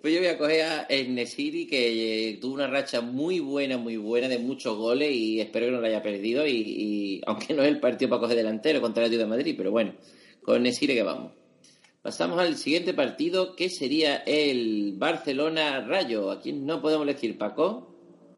Pues 0.00 0.14
yo 0.14 0.18
voy 0.20 0.28
a 0.28 0.38
coger 0.38 0.62
a 0.64 0.86
Nesiri, 0.88 1.66
que 1.68 2.30
eh, 2.30 2.38
tuvo 2.40 2.54
una 2.54 2.66
racha 2.66 3.00
muy 3.00 3.38
buena, 3.38 3.78
muy 3.78 3.96
buena, 3.96 4.26
de 4.28 4.38
muchos 4.38 4.76
goles 4.76 5.12
y 5.12 5.40
espero 5.40 5.66
que 5.66 5.72
no 5.72 5.80
la 5.80 5.88
haya 5.88 6.02
perdido. 6.02 6.44
Y, 6.46 6.50
y- 6.56 7.20
aunque 7.26 7.54
no 7.54 7.62
es 7.62 7.68
el 7.68 7.78
partido 7.78 8.08
para 8.10 8.20
coger 8.22 8.36
delantero 8.36 8.80
contra 8.80 9.02
el 9.02 9.06
Atlético 9.06 9.28
de 9.30 9.36
Madrid, 9.36 9.54
pero 9.56 9.70
bueno, 9.70 9.94
con 10.42 10.60
Nesiri 10.62 10.94
que 10.94 11.02
vamos. 11.04 11.32
Pasamos 12.02 12.40
al 12.40 12.56
siguiente 12.56 12.94
partido, 12.94 13.54
que 13.54 13.70
sería 13.70 14.16
el 14.26 14.94
Barcelona-Rayo. 14.96 16.32
¿A 16.32 16.40
quién 16.40 16.66
no 16.66 16.82
podemos 16.82 17.06
elegir, 17.06 17.38
Paco? 17.38 17.88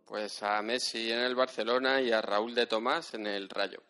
Pues 0.05 0.43
a 0.43 0.61
Messi 0.61 1.11
en 1.11 1.21
el 1.21 1.35
Barcelona 1.35 2.03
y 2.03 2.11
a 2.13 2.21
Raúl 2.21 2.55
de 2.55 2.67
Tomás 2.67 3.15
en 3.15 3.27
el 3.27 3.49
Rayo. 3.49 3.83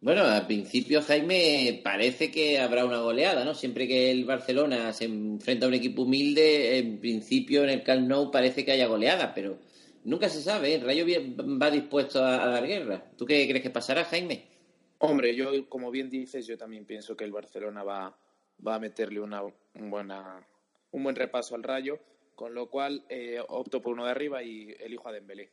Bueno, 0.00 0.22
al 0.22 0.46
principio, 0.46 1.02
Jaime, 1.02 1.80
parece 1.82 2.30
que 2.30 2.58
habrá 2.60 2.84
una 2.84 3.00
goleada, 3.00 3.44
¿no? 3.44 3.54
Siempre 3.54 3.88
que 3.88 4.10
el 4.12 4.24
Barcelona 4.24 4.92
se 4.92 5.06
enfrenta 5.06 5.66
a 5.66 5.68
un 5.68 5.74
equipo 5.74 6.02
humilde, 6.02 6.78
en 6.78 6.98
principio 7.00 7.64
en 7.64 7.70
el 7.70 7.82
Camp 7.82 8.06
Nou 8.06 8.30
parece 8.30 8.64
que 8.64 8.70
haya 8.72 8.86
goleada, 8.86 9.34
pero 9.34 9.58
nunca 10.04 10.28
se 10.28 10.40
sabe, 10.40 10.70
¿eh? 10.70 10.74
El 10.76 10.82
Rayo 10.82 11.04
bien- 11.04 11.36
va 11.60 11.70
dispuesto 11.70 12.22
a, 12.22 12.44
a 12.44 12.48
dar 12.48 12.66
guerra. 12.66 13.10
¿Tú 13.16 13.26
qué 13.26 13.46
crees 13.48 13.62
que 13.62 13.70
pasará, 13.70 14.04
Jaime? 14.04 14.44
Hombre, 14.98 15.34
yo, 15.34 15.68
como 15.68 15.90
bien 15.90 16.08
dices, 16.08 16.46
yo 16.46 16.56
también 16.56 16.84
pienso 16.84 17.16
que 17.16 17.24
el 17.24 17.32
Barcelona 17.32 17.82
va, 17.82 18.16
va 18.64 18.74
a 18.76 18.78
meterle 18.80 19.20
una, 19.20 19.42
un, 19.42 19.90
buena, 19.90 20.46
un 20.92 21.02
buen 21.02 21.16
repaso 21.16 21.56
al 21.56 21.64
Rayo, 21.64 21.98
con 22.36 22.54
lo 22.54 22.70
cual 22.70 23.04
eh, 23.08 23.40
opto 23.48 23.82
por 23.82 23.94
uno 23.94 24.04
de 24.04 24.12
arriba 24.12 24.44
y 24.44 24.76
elijo 24.78 25.08
a 25.08 25.12
Dembélé. 25.12 25.50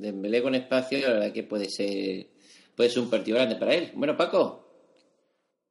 Dembélé 0.00 0.42
con 0.42 0.54
espacio, 0.54 0.98
la 0.98 1.14
verdad 1.14 1.32
que 1.32 1.42
puede 1.44 1.68
ser, 1.68 2.26
puede 2.74 2.90
ser 2.90 3.02
un 3.02 3.10
partido 3.10 3.36
grande 3.36 3.56
para 3.56 3.74
él. 3.74 3.90
Bueno, 3.94 4.16
Paco, 4.16 4.66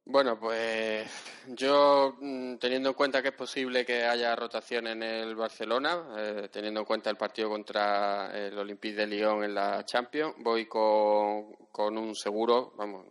Bueno, 0.04 0.38
pues 0.40 1.08
yo, 1.48 2.16
mm, 2.20 2.56
teniendo 2.56 2.88
en 2.90 2.94
cuenta 2.94 3.22
que 3.22 3.28
es 3.28 3.34
posible 3.34 3.84
que 3.84 4.02
haya 4.04 4.34
rotación 4.34 4.86
en 4.88 5.02
el 5.02 5.34
Barcelona, 5.36 6.14
eh, 6.18 6.48
teniendo 6.50 6.80
en 6.80 6.86
cuenta 6.86 7.10
el 7.10 7.16
partido 7.16 7.48
contra 7.48 8.30
el 8.36 8.56
Olympique 8.58 8.96
de 8.96 9.06
Lyon 9.06 9.44
en 9.44 9.54
la 9.54 9.84
Champions, 9.84 10.34
voy 10.38 10.66
con, 10.66 11.52
con 11.70 11.96
un 11.96 12.14
seguro, 12.14 12.72
vamos, 12.76 13.06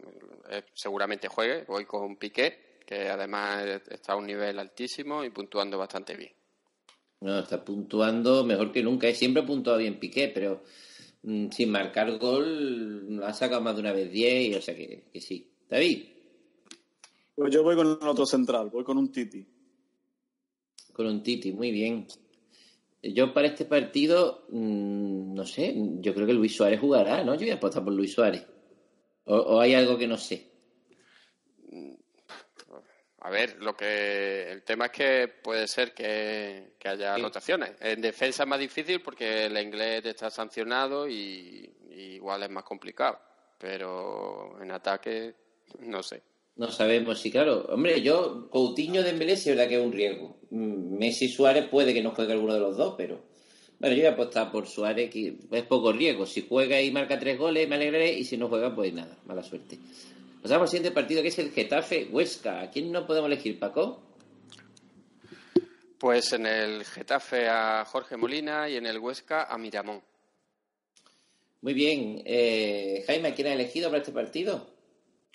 eh, 0.49 0.63
seguramente 0.73 1.27
juegue, 1.27 1.63
voy 1.67 1.86
con 1.86 2.17
Piqué, 2.17 2.79
que 2.86 3.10
además 3.10 3.65
está 3.89 4.13
a 4.13 4.15
un 4.17 4.25
nivel 4.25 4.58
altísimo 4.60 5.23
y 5.23 5.29
puntuando 5.29 5.77
bastante 5.77 6.15
bien. 6.15 6.34
no, 7.21 7.39
está 7.39 7.63
puntuando 7.63 8.43
mejor 8.45 8.71
que 8.71 8.82
nunca. 8.84 9.12
Siempre 9.13 9.43
ha 9.43 9.45
puntuado 9.45 9.79
bien 9.79 9.99
Piqué, 9.99 10.29
pero 10.34 10.63
sin 11.23 11.69
marcar 11.69 12.17
gol 12.17 13.21
ha 13.23 13.34
sacado 13.34 13.62
más 13.62 13.75
de 13.75 13.82
una 13.82 13.91
vez 13.91 14.12
10, 14.12 14.49
y, 14.49 14.55
o 14.55 14.62
sea 14.62 14.75
que, 14.75 15.05
que 15.12 15.21
sí. 15.21 15.51
David. 15.69 16.03
Pues 17.36 17.53
yo 17.53 17.63
voy 17.63 17.75
con 17.75 17.88
otro 17.88 18.25
central, 18.25 18.69
voy 18.69 18.84
con 18.84 18.97
un 18.97 19.12
Titi. 19.12 19.45
Con 20.93 21.08
un 21.08 21.23
Titi, 21.23 21.51
muy 21.51 21.71
bien. 21.71 22.08
Yo 23.01 23.34
para 23.34 23.47
este 23.47 23.65
partido, 23.65 24.45
mm, 24.49 25.34
no 25.34 25.45
sé, 25.45 25.73
yo 26.01 26.13
creo 26.13 26.27
que 26.27 26.34
Luis 26.34 26.55
Suárez 26.55 26.79
jugará, 26.79 27.23
¿no? 27.23 27.34
Yo 27.36 27.41
voy 27.41 27.51
a 27.51 27.55
apostar 27.55 27.84
por 27.84 27.93
Luis 27.93 28.13
Suárez. 28.13 28.45
O, 29.25 29.36
o 29.36 29.60
hay 29.62 29.73
algo 29.73 29.97
que 29.97 30.08
no 30.08 30.17
sé. 30.17 30.48
A 33.21 33.29
ver, 33.29 33.58
lo 33.62 33.75
que 33.75 34.49
el 34.51 34.63
tema 34.63 34.86
es 34.86 34.91
que 34.91 35.27
puede 35.27 35.67
ser 35.67 35.93
que, 35.93 36.73
que 36.79 36.88
haya 36.88 37.15
Sí. 37.15 37.21
rotaciones. 37.21 37.71
En 37.82 37.99
defensa 38.01 38.43
es 38.43 38.49
más 38.49 38.60
difícil 38.60 39.01
porque 39.01 39.45
el 39.47 39.58
inglés 39.58 40.05
está 40.05 40.29
sancionado 40.29 41.08
y, 41.08 41.69
y 41.89 42.01
igual 42.15 42.43
es 42.43 42.49
más 42.49 42.63
complicado. 42.63 43.19
Pero 43.58 44.58
en 44.62 44.71
ataque, 44.71 45.34
no 45.79 46.01
sé. 46.01 46.21
No 46.55 46.71
sabemos 46.71 47.19
si, 47.19 47.29
claro. 47.32 47.65
Hombre, 47.69 48.01
yo, 48.01 48.49
Coutinho 48.49 49.01
de 49.03 49.10
Dembélé 49.12 49.36
sí 49.36 49.49
es 49.49 49.55
verdad 49.55 49.69
que 49.69 49.79
es 49.79 49.86
un 49.86 49.91
riesgo. 49.91 50.38
Messi 50.51 51.27
Suárez 51.27 51.67
puede 51.67 51.93
que 51.93 52.01
no 52.01 52.12
juegue 52.12 52.34
alguno 52.34 52.53
de 52.53 52.60
los 52.62 52.77
dos, 52.77 52.95
pero... 52.97 53.27
Bueno, 53.79 53.95
yo 53.95 54.01
voy 54.01 54.10
a 54.10 54.13
apostar 54.13 54.51
por 54.51 54.67
Suárez, 54.67 55.10
que 55.10 55.38
es 55.51 55.63
poco 55.63 55.93
riesgo. 55.93 56.25
Si 56.25 56.45
juega 56.47 56.82
y 56.82 56.91
marca 56.91 57.17
tres 57.17 57.38
goles, 57.38 57.67
me 57.69 57.75
alegraré, 57.75 58.12
y 58.12 58.25
si 58.25 58.36
no 58.36 58.49
juega, 58.49 58.75
pues 58.75 58.93
nada, 58.93 59.17
mala 59.25 59.41
suerte. 59.41 59.77
Pasamos 60.41 60.63
al 60.63 60.67
siguiente 60.69 60.91
partido, 60.91 61.21
que 61.21 61.28
es 61.28 61.39
el 61.39 61.52
Getafe-Huesca. 61.52 62.62
¿A 62.62 62.69
quién 62.69 62.91
no 62.91 63.06
podemos 63.06 63.28
elegir, 63.28 63.60
Paco? 63.60 64.02
Pues 65.97 66.32
en 66.32 66.45
el 66.45 66.86
Getafe 66.86 67.49
a 67.49 67.84
Jorge 67.84 68.15
Molina 68.15 68.69
y 68.69 68.78
en 68.78 68.86
el 68.86 68.99
Huesca 68.99 69.43
a 69.43 69.58
Miramón. 69.58 70.02
Muy 71.62 71.73
bien. 71.73 72.21
Eh, 72.25 73.04
Jaime, 73.06 73.30
¿a 73.30 73.36
quién 73.36 73.47
ha 73.47 73.54
elegido 73.54 73.89
para 73.89 73.99
este 73.99 74.13
partido? 74.13 74.65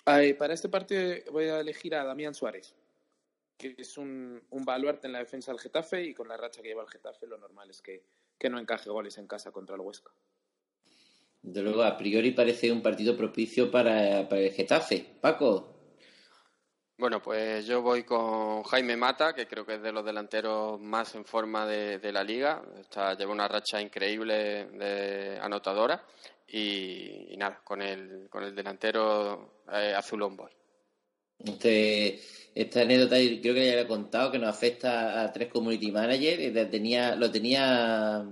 Eh, 0.07 0.33
para 0.33 0.55
este 0.55 0.69
partido 0.69 1.15
voy 1.31 1.45
a 1.45 1.59
elegir 1.59 1.93
a 1.93 2.03
Damián 2.03 2.33
Suárez, 2.33 2.73
que 3.57 3.75
es 3.77 3.97
un, 3.99 4.41
un 4.49 4.65
baluarte 4.65 5.05
en 5.05 5.13
la 5.13 5.19
defensa 5.19 5.51
del 5.51 5.59
Getafe 5.59 6.03
y 6.03 6.13
con 6.15 6.27
la 6.27 6.37
racha 6.37 6.63
que 6.63 6.69
lleva 6.69 6.81
el 6.81 6.89
Getafe 6.89 7.27
lo 7.27 7.37
normal 7.37 7.69
es 7.69 7.81
que, 7.81 8.03
que 8.37 8.49
no 8.49 8.59
encaje 8.59 8.89
goles 8.89 9.19
en 9.19 9.27
casa 9.27 9.51
contra 9.51 9.75
el 9.75 9.81
Huesca. 9.81 10.11
De 11.45 11.61
luego, 11.61 11.83
a 11.83 11.95
priori 11.95 12.31
parece 12.31 12.71
un 12.71 12.81
partido 12.81 13.15
propicio 13.15 13.69
para, 13.69 14.27
para 14.27 14.41
el 14.41 14.51
Getafe. 14.51 15.05
Paco, 15.21 15.75
Bueno, 16.97 17.21
pues 17.21 17.67
yo 17.67 17.81
voy 17.83 18.03
con 18.03 18.63
Jaime 18.63 18.97
Mata, 18.97 19.33
que 19.33 19.45
creo 19.45 19.63
que 19.63 19.75
es 19.75 19.81
de 19.81 19.91
los 19.91 20.03
delanteros 20.03 20.79
más 20.81 21.13
en 21.13 21.23
forma 21.23 21.67
de, 21.67 21.99
de 21.99 22.11
la 22.11 22.23
liga. 22.23 22.63
Está, 22.79 23.15
lleva 23.15 23.31
una 23.31 23.47
racha 23.47 23.79
increíble 23.79 24.65
de 24.71 25.37
anotadora. 25.39 26.03
Y, 26.47 27.33
y 27.33 27.37
nada, 27.37 27.61
con 27.63 27.81
el, 27.81 28.27
con 28.29 28.43
el 28.43 28.55
delantero 28.55 29.61
eh, 29.71 29.93
azulón 29.95 30.35
voy. 30.35 30.51
Este, 31.43 32.19
esta 32.55 32.81
anécdota 32.81 33.17
creo 33.17 33.53
que 33.53 33.67
ya 33.67 33.75
le 33.75 33.81
he 33.81 33.87
contado 33.87 34.31
que 34.31 34.39
nos 34.39 34.49
afecta 34.49 35.21
a 35.21 35.31
tres 35.31 35.49
community 35.51 35.91
managers. 35.91 36.71
tenía, 36.71 37.15
lo 37.15 37.29
tenía, 37.29 38.25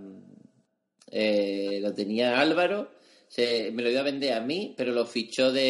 eh, 1.12 1.80
lo 1.80 1.94
tenía 1.94 2.40
Álvaro, 2.40 2.92
se, 3.34 3.72
me 3.72 3.82
lo 3.82 3.90
iba 3.90 4.02
a 4.02 4.04
vender 4.04 4.34
a 4.34 4.42
mí, 4.42 4.76
pero 4.78 4.92
lo 4.92 5.06
fichó 5.08 5.52
de, 5.52 5.62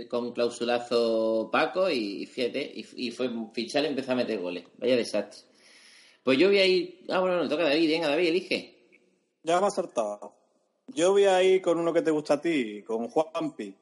de- 0.00 0.08
con 0.08 0.32
clausulazo 0.34 1.48
Paco 1.50 1.88
y 1.88 2.26
fíjate, 2.26 2.70
y, 2.74 3.06
y 3.06 3.10
fue 3.10 3.30
fichar 3.54 3.84
y 3.84 3.86
empezó 3.86 4.12
a 4.12 4.16
meter 4.16 4.38
goles. 4.38 4.64
Vaya 4.76 4.96
desastre. 4.96 5.40
Pues 6.22 6.36
yo 6.38 6.48
voy 6.48 6.58
a 6.58 6.66
ir. 6.66 7.04
Ah, 7.08 7.20
bueno, 7.20 7.36
no, 7.42 7.48
toca 7.48 7.62
a 7.62 7.68
David, 7.70 7.88
venga, 7.88 8.08
David, 8.08 8.28
elige. 8.28 8.74
Ya 9.42 9.58
me 9.58 9.66
has 9.66 9.72
acertado. 9.78 10.34
Yo 10.88 11.12
voy 11.12 11.24
a 11.24 11.42
ir 11.42 11.62
con 11.62 11.78
uno 11.78 11.94
que 11.94 12.02
te 12.02 12.10
gusta 12.10 12.34
a 12.34 12.40
ti, 12.42 12.82
con 12.82 13.08
Juanpi. 13.08 13.74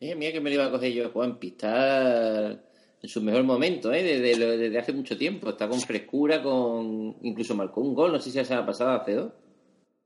Eh, 0.00 0.14
mira 0.14 0.30
que 0.32 0.40
me 0.40 0.50
lo 0.50 0.54
iba 0.54 0.66
a 0.66 0.70
coger 0.70 0.92
yo, 0.92 1.10
Juanpi. 1.10 1.48
Está 1.48 2.50
en 2.52 3.08
su 3.08 3.20
mejor 3.22 3.42
momento, 3.42 3.92
¿eh? 3.92 4.04
Desde, 4.04 4.36
lo- 4.38 4.56
desde 4.56 4.78
hace 4.78 4.92
mucho 4.92 5.18
tiempo. 5.18 5.50
Está 5.50 5.68
con 5.68 5.80
frescura, 5.80 6.40
con 6.42 7.16
incluso 7.22 7.56
marcó 7.56 7.80
un 7.80 7.94
gol. 7.94 8.12
No 8.12 8.20
sé 8.20 8.30
si 8.30 8.44
se 8.44 8.54
ha 8.54 8.64
pasado 8.64 8.90
hace 8.92 9.14
dos. 9.14 9.32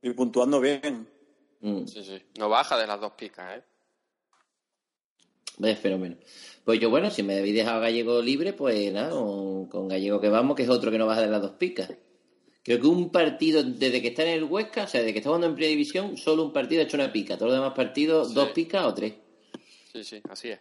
Y 0.00 0.10
puntuando 0.14 0.58
bien. 0.58 1.06
Mm, 1.62 1.86
Sí, 1.86 2.04
sí. 2.04 2.22
No 2.38 2.48
baja 2.48 2.76
de 2.76 2.86
las 2.86 3.00
dos 3.00 3.12
picas, 3.12 3.58
¿eh? 3.58 3.62
vaya 5.58 5.76
fenómeno. 5.76 6.16
Pues 6.64 6.80
yo, 6.80 6.90
bueno, 6.90 7.10
si 7.10 7.22
me 7.22 7.38
habéis 7.38 7.54
dejado 7.54 7.80
Gallego 7.80 8.20
libre, 8.22 8.52
pues 8.52 8.92
nada, 8.92 9.10
con, 9.10 9.66
con 9.68 9.88
Gallego 9.88 10.20
que 10.20 10.28
vamos, 10.28 10.56
que 10.56 10.62
es 10.64 10.68
otro 10.68 10.90
que 10.90 10.98
no 10.98 11.06
baja 11.06 11.20
de 11.20 11.28
las 11.28 11.42
dos 11.42 11.52
picas. 11.52 11.90
Creo 12.64 12.80
que 12.80 12.86
un 12.86 13.10
partido, 13.10 13.62
desde 13.62 14.00
que 14.00 14.08
está 14.08 14.22
en 14.22 14.28
el 14.30 14.44
Huesca, 14.44 14.84
o 14.84 14.86
sea, 14.86 15.00
desde 15.00 15.12
que 15.12 15.18
está 15.18 15.30
jugando 15.30 15.48
en 15.48 15.54
Primera 15.54 15.70
División, 15.70 16.16
solo 16.16 16.44
un 16.44 16.52
partido 16.52 16.80
ha 16.80 16.84
hecho 16.84 16.96
una 16.96 17.12
pica. 17.12 17.36
Todos 17.36 17.50
los 17.52 17.60
demás 17.60 17.74
partidos, 17.74 18.28
Sí. 18.28 18.34
dos 18.34 18.50
picas 18.50 18.84
o 18.86 18.94
tres. 18.94 19.14
Sí, 19.92 20.04
sí, 20.04 20.22
así 20.28 20.50
es. 20.50 20.60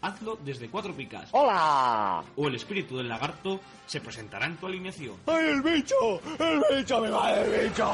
hazlo 0.00 0.38
desde 0.44 0.68
Cuatro 0.68 0.94
Picas. 0.94 1.28
¡Hola! 1.32 2.24
O 2.36 2.48
el 2.48 2.54
espíritu 2.54 2.96
del 2.96 3.08
lagarto 3.08 3.60
se 3.86 4.00
presentará 4.00 4.46
en 4.46 4.56
tu 4.56 4.66
alineación. 4.66 5.16
¡Ay, 5.26 5.48
el 5.48 5.62
bicho! 5.62 6.20
¡El 6.38 6.62
bicho! 6.76 7.00
¡Me 7.00 7.10
va 7.10 7.40
el 7.40 7.68
bicho! 7.68 7.92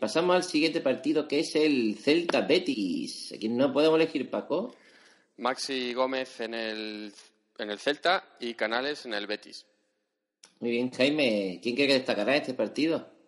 Pasamos 0.00 0.34
al 0.34 0.44
siguiente 0.44 0.80
partido, 0.80 1.28
que 1.28 1.40
es 1.40 1.54
el 1.56 1.98
Celta 1.98 2.40
Betis. 2.40 3.32
Aquí 3.34 3.50
no 3.50 3.70
podemos 3.70 3.96
elegir, 3.96 4.30
Paco. 4.30 4.74
Maxi 5.36 5.92
Gómez 5.92 6.40
en 6.40 6.54
el, 6.54 7.12
en 7.58 7.70
el 7.70 7.78
Celta 7.78 8.24
y 8.40 8.54
Canales 8.54 9.04
en 9.04 9.12
el 9.12 9.26
Betis. 9.26 9.66
Muy 10.60 10.70
bien, 10.70 10.90
Jaime. 10.90 11.60
¿Quién 11.62 11.74
cree 11.74 11.86
que 11.86 11.94
destacará 11.94 12.34
este 12.34 12.54
partido? 12.54 13.19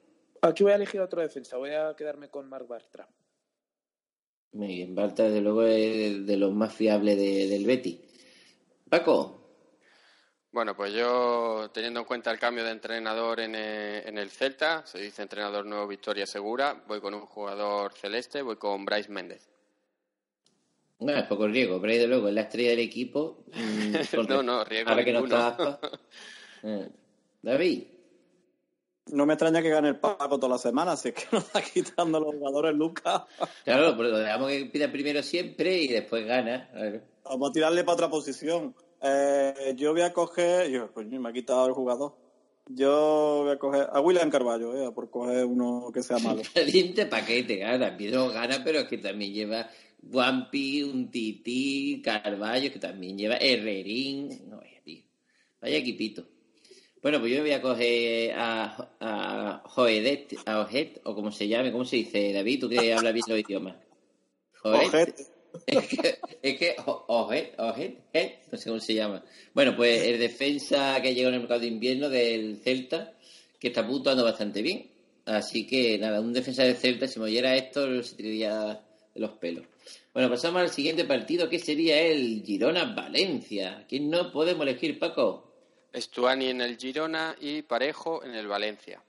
Aquí 0.42 0.62
voy 0.64 0.72
a 0.72 0.76
elegir 0.76 1.00
otro 1.00 1.20
defensa. 1.22 1.57
Voy 1.57 1.70
a 1.70 1.94
quedarme 1.96 2.28
con 2.28 2.48
Marc 2.48 2.66
Bartra. 2.66 3.09
Muy 4.52 4.66
bien, 4.68 4.94
Barta, 4.94 5.22
desde 5.24 5.40
luego, 5.40 5.62
es 5.64 6.26
de 6.26 6.37
los 6.37 6.52
más 6.52 6.74
fiables 6.74 7.16
de- 7.16 7.46
del 7.48 7.64
Betis. 7.64 8.00
Paco, 8.88 9.38
Bueno, 10.50 10.76
pues 10.76 10.92
yo, 10.92 11.70
teniendo 11.72 12.00
en 12.00 12.05
cuenta 12.07 12.31
el 12.31 12.38
cambio 12.38 12.62
de 12.62 12.72
entrenador 12.72 13.40
en 13.40 13.55
el, 13.55 14.07
en 14.07 14.18
el 14.18 14.28
Celta, 14.28 14.85
se 14.85 14.98
dice 14.98 15.22
entrenador 15.22 15.64
nuevo, 15.64 15.87
victoria 15.88 16.26
segura, 16.26 16.85
voy 16.87 17.00
con 17.00 17.14
un 17.14 17.24
jugador 17.24 17.94
celeste, 17.94 18.42
voy 18.42 18.57
con 18.57 18.85
Bryce 18.85 19.11
Méndez. 19.11 19.48
no, 20.98 21.11
es 21.16 21.24
poco 21.26 21.48
riesgo, 21.48 21.81
pero 21.81 21.94
desde 21.94 22.07
luego 22.07 22.28
es 22.28 22.35
la 22.35 22.42
estrella 22.42 22.68
del 22.70 22.81
equipo. 22.81 23.44
mm, 23.46 23.92
No, 24.28 24.42
no, 24.42 24.62
riesgo 24.64 24.90
Ahora 24.90 25.05
que 25.05 25.12
no 25.14 25.24
está. 25.24 25.78
Eh, 26.64 26.88
David, 27.40 27.85
No 29.07 29.27
me 29.27 29.35
extraña 29.35 29.62
que 29.62 29.69
gane 29.69 29.88
el 29.88 29.99
Paco 29.99 30.38
toda 30.38 30.51
la 30.55 30.59
semana, 30.59 30.97
si 30.97 31.09
es 31.09 31.15
que 31.15 31.25
nos 31.33 31.45
está 31.45 31.61
quitando 31.61 32.21
los 32.21 32.35
jugadores 32.35 32.75
Lucas. 32.75 33.23
claro, 33.65 33.95
lo 33.95 34.19
dejamos 34.19 34.49
que 34.49 34.67
pida 34.67 34.91
primero 34.93 35.23
siempre 35.23 35.79
y 35.79 35.88
después 35.88 36.25
gana. 36.27 36.71
A. 36.75 37.31
Vamos 37.31 37.51
a 37.51 37.53
tirarle 37.53 37.85
para 37.85 37.95
otra 37.95 38.11
posición. 38.11 38.75
Eh, 39.01 39.75
yo 39.77 39.93
voy 39.93 40.03
a 40.03 40.12
coger. 40.12 40.71
Yo, 40.71 40.93
coño, 40.93 41.21
me 41.21 41.29
ha 41.31 41.33
quitado 41.33 41.67
el 41.67 41.73
jugador. 41.73 42.17
Yo 42.69 43.43
voy 43.45 43.53
a 43.53 43.59
coger 43.59 43.88
a 43.93 44.01
William 44.01 44.31
Carballo, 44.31 44.88
eh, 44.88 44.93
por 44.93 45.11
coger 45.11 45.45
uno 45.45 45.91
que 45.93 46.03
sea 46.03 46.19
malo. 46.21 46.43
Caliente 46.55 47.07
paquete, 47.07 47.57
gana. 47.57 47.97
Pido 47.97 48.31
gana, 48.31 48.62
pero 48.65 48.81
es 48.81 48.88
que 48.88 48.99
también 48.99 49.33
lleva 49.33 49.69
Guampi, 50.01 50.85
un 50.85 51.11
Titi, 51.11 52.01
Carballo, 52.03 52.73
que 52.73 52.79
también 52.79 53.19
lleva 53.19 53.37
Herrerín. 53.37 54.49
No, 54.49 54.59
vaya, 54.59 54.81
tío. 54.85 55.03
Vaya 55.61 55.77
equipito. 55.77 56.27
Bueno, 57.03 57.19
pues 57.19 57.33
yo 57.33 57.41
voy 57.41 57.51
a 57.51 57.61
coger 57.61 58.33
a, 58.37 58.95
a 59.01 59.62
Joedet, 59.65 60.35
a 60.47 60.61
Ojet, 60.61 61.01
o 61.03 61.17
como 61.17 61.33
se 61.33 61.49
llame, 61.49 61.73
¿cómo 61.73 61.85
se 61.85 61.97
dice, 61.97 62.33
David? 62.33 62.61
Tú 62.61 62.69
que 62.69 62.95
hablas 62.95 63.12
bien 63.12 63.25
los 63.27 63.41
idiomas. 63.41 63.75
Ojete. 64.62 65.25
Es 65.67 65.88
que, 65.88 66.19
es 66.41 66.59
que 66.59 66.77
Ojet, 66.87 67.59
Ojet, 67.59 67.99
no 68.51 68.57
sé 68.57 68.69
cómo 68.69 68.81
se 68.81 68.95
llama. 68.95 69.25
Bueno, 69.53 69.75
pues 69.77 70.03
el 70.03 70.19
defensa 70.21 71.03
que 71.03 71.12
llegó 71.12 71.29
en 71.29 71.35
el 71.35 71.41
mercado 71.41 71.61
de 71.61 71.67
invierno 71.67 72.09
del 72.09 72.59
Celta, 72.62 73.15
que 73.59 73.69
está 73.69 73.87
puntuando 73.87 74.23
bastante 74.23 74.62
bien. 74.62 74.88
Así 75.25 75.67
que 75.67 75.99
nada, 75.99 76.21
un 76.21 76.33
defensa 76.33 76.62
del 76.62 76.77
Celta, 76.77 77.09
si 77.09 77.19
me 77.19 77.27
oyera 77.27 77.57
esto, 77.57 78.03
se 78.03 78.15
tiraría 78.15 78.81
de 79.12 79.21
los 79.21 79.33
pelos. 79.33 79.65
Bueno, 80.15 80.31
pasamos 80.31 80.62
al 80.62 80.71
siguiente 80.71 81.05
partido, 81.05 81.49
que 81.49 81.59
sería 81.59 82.01
el 82.01 82.43
Girona-Valencia. 82.45 83.87
¿Quién 83.88 84.09
no 84.09 84.31
podemos 84.31 84.67
elegir, 84.67 84.99
Paco? 84.99 85.52
Estuani 85.92 86.48
en 86.48 86.61
el 86.61 86.76
Girona 86.78 87.37
y 87.40 87.62
Parejo 87.62 88.24
en 88.24 88.35
el 88.35 88.46
Valencia. 88.46 89.02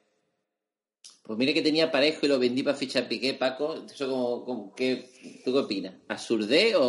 Pues 1.23 1.39
mire 1.39 1.53
que 1.53 1.61
tenía 1.61 1.89
parejo 1.89 2.25
y 2.25 2.29
lo 2.29 2.37
vendí 2.37 2.63
para 2.63 2.75
fichar 2.75 3.07
Piqué, 3.07 3.33
Paco. 3.33 3.75
¿Eso 3.85 4.09
como, 4.09 4.43
como 4.43 4.75
qué, 4.75 5.41
¿Tú 5.45 5.53
qué 5.53 5.59
opinas? 5.59 5.93
¿Absurdé 6.09 6.75
o, 6.75 6.83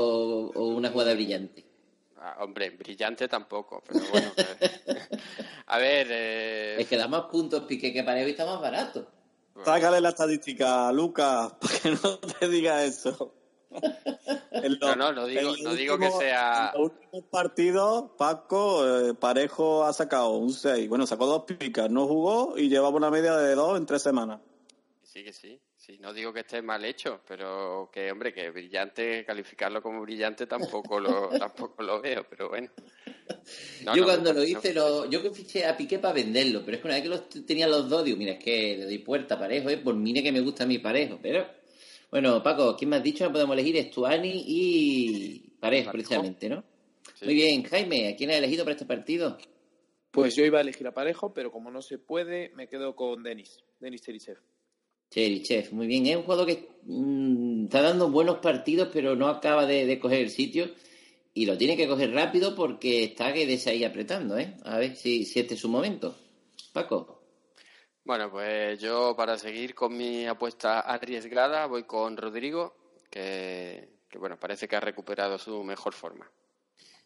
o 0.53 0.67
una 0.69 0.91
jugada 0.91 1.15
brillante? 1.15 1.65
Ah, 2.19 2.39
hombre, 2.41 2.71
brillante 2.71 3.29
tampoco, 3.29 3.83
pero 3.87 4.01
bueno. 4.11 4.33
eh. 4.37 5.19
A 5.67 5.79
ver, 5.79 6.09
eh, 6.11 6.77
Es 6.81 6.89
que 6.89 6.97
da 6.97 7.07
más 7.07 7.23
puntos 7.31 7.63
Piqué 7.65 7.93
que 7.93 8.03
Parejo 8.03 8.27
y 8.29 8.31
está 8.33 8.45
más 8.45 8.61
barato. 8.61 9.09
Sácale 9.65 10.01
la 10.01 10.09
estadística, 10.09 10.91
Lucas, 10.91 11.53
para 11.61 11.79
que 11.79 11.91
no 11.91 12.19
te 12.19 12.49
diga 12.49 12.85
eso. 12.85 13.35
En 14.51 14.79
no, 14.81 14.97
no, 14.97 15.13
no 15.13 15.27
digo, 15.27 15.55
no 15.63 15.75
digo 15.75 15.99
que 15.99 16.11
sea... 16.11 16.73
En 16.75 16.81
los 16.81 16.91
últimos 16.93 17.25
partidos, 17.31 18.11
Paco, 18.17 19.09
eh, 19.09 19.15
Parejo 19.15 19.85
ha 19.85 19.93
sacado 19.93 20.31
un 20.31 20.53
6. 20.53 20.89
Bueno, 20.89 21.07
sacó 21.07 21.27
dos 21.27 21.45
picas, 21.45 21.91
no 21.91 22.07
jugó 22.07 22.57
y 22.57 22.69
llevaba 22.69 22.97
una 22.97 23.11
media 23.11 23.37
de 23.37 23.55
dos 23.55 23.77
en 23.77 23.87
tres 23.87 24.03
semanas. 24.03 24.41
Sí, 25.03 25.23
que 25.25 25.33
sí. 25.33 25.61
Sí, 25.77 25.99
no 26.01 26.15
digo 26.15 26.33
que 26.33 26.41
esté 26.41 26.63
mal 26.63 26.83
hecho, 26.83 27.21
pero 27.29 27.91
que, 27.93 28.11
hombre, 28.11 28.33
que 28.33 28.49
brillante, 28.51 29.23
calificarlo 29.23 29.83
como 29.83 30.01
brillante 30.01 30.47
tampoco 30.47 30.99
lo, 30.99 31.29
tampoco 31.39 31.83
lo 31.83 32.01
veo, 32.01 32.25
pero 32.29 32.49
bueno. 32.49 32.71
No, 33.85 33.95
yo 33.95 34.01
no, 34.01 34.09
cuando 34.09 34.33
lo 34.33 34.43
hice, 34.43 34.73
lo, 34.73 35.05
yo 35.11 35.21
que 35.21 35.31
fiché 35.31 35.67
a 35.67 35.77
Piqué 35.77 35.99
para 35.99 36.15
venderlo, 36.15 36.63
pero 36.65 36.77
es 36.77 36.81
que 36.81 36.89
una 36.89 36.95
vez 36.95 37.03
que 37.03 37.11
los 37.11 37.29
tenía 37.47 37.69
los 37.69 37.91
dos, 37.91 38.03
digo, 38.03 38.17
mira, 38.17 38.33
es 38.33 38.43
que 38.43 38.79
le 38.79 38.85
doy 38.87 38.97
puerta 38.97 39.35
a 39.35 39.39
Parejo, 39.39 39.69
¿eh? 39.69 39.77
por 39.77 39.95
mire 39.95 40.23
que 40.23 40.33
me 40.33 40.41
gusta 40.41 40.65
mi 40.65 40.79
Parejo, 40.79 41.19
pero... 41.21 41.47
Bueno, 42.15 42.41
Paco, 42.45 42.77
¿quién 42.77 42.91
me 42.91 42.97
has 42.99 43.03
dicho? 43.03 43.29
Podemos 43.33 43.55
elegir 43.55 43.77
Estuani 43.77 44.45
y 44.47 45.41
Parejo, 45.59 45.91
precisamente, 45.91 46.49
¿no? 46.49 46.63
Sí. 47.13 47.25
Muy 47.25 47.35
bien, 47.35 47.65
Jaime, 47.65 48.07
¿a 48.07 48.15
quién 48.15 48.31
has 48.31 48.37
elegido 48.37 48.63
para 48.63 48.75
este 48.75 48.87
partido? 48.87 49.37
Pues 50.13 50.37
yo 50.37 50.45
iba 50.45 50.59
a 50.59 50.61
elegir 50.61 50.87
a 50.87 50.95
Parejo, 50.95 51.35
pero 51.35 51.51
como 51.51 51.73
no 51.73 51.83
se 51.83 51.99
puede, 51.99 52.51
me 52.51 52.69
quedo 52.69 52.95
con 52.95 53.25
Denis, 53.25 53.59
Denis 53.81 54.03
Cherisev. 54.03 54.39
Cherichev, 55.11 55.73
muy 55.73 55.89
bien. 55.89 56.07
Es 56.07 56.15
un 56.15 56.23
jugador 56.23 56.47
que 56.47 56.69
mm, 56.85 57.65
está 57.65 57.83
dando 57.83 58.09
buenos 58.09 58.39
partidos, 58.39 58.91
pero 58.93 59.17
no 59.17 59.27
acaba 59.27 59.67
de, 59.67 59.85
de 59.85 59.99
coger 59.99 60.21
el 60.21 60.31
sitio. 60.31 60.71
Y 61.35 61.47
lo 61.47 61.59
tiene 61.59 61.77
que 61.77 61.89
coger 61.89 62.13
rápido 62.13 62.55
porque 62.55 63.03
está 63.03 63.33
que 63.33 63.61
ahí 63.67 63.83
apretando, 63.83 64.39
¿eh? 64.39 64.55
A 64.63 64.79
ver 64.79 64.95
si, 64.95 65.25
si 65.25 65.41
este 65.41 65.55
es 65.55 65.61
su 65.61 65.69
momento. 65.69 66.15
Paco. 66.73 67.14
Bueno, 68.05 68.31
pues 68.31 68.79
yo 68.81 69.15
para 69.17 69.39
seguir 69.39 69.75
con 69.75 69.97
mi 69.97 70.27
apuesta 70.27 70.81
arriesgada 70.81 71.67
voy 71.67 71.85
con 71.85 72.17
Rodrigo, 72.17 72.75
que, 73.11 73.89
que 74.09 74.19
bueno, 74.19 74.39
parece 74.39 74.69
que 74.69 74.77
ha 74.77 74.81
recuperado 74.81 75.39
su 75.39 75.65
mejor 75.65 75.95
forma. 75.95 76.31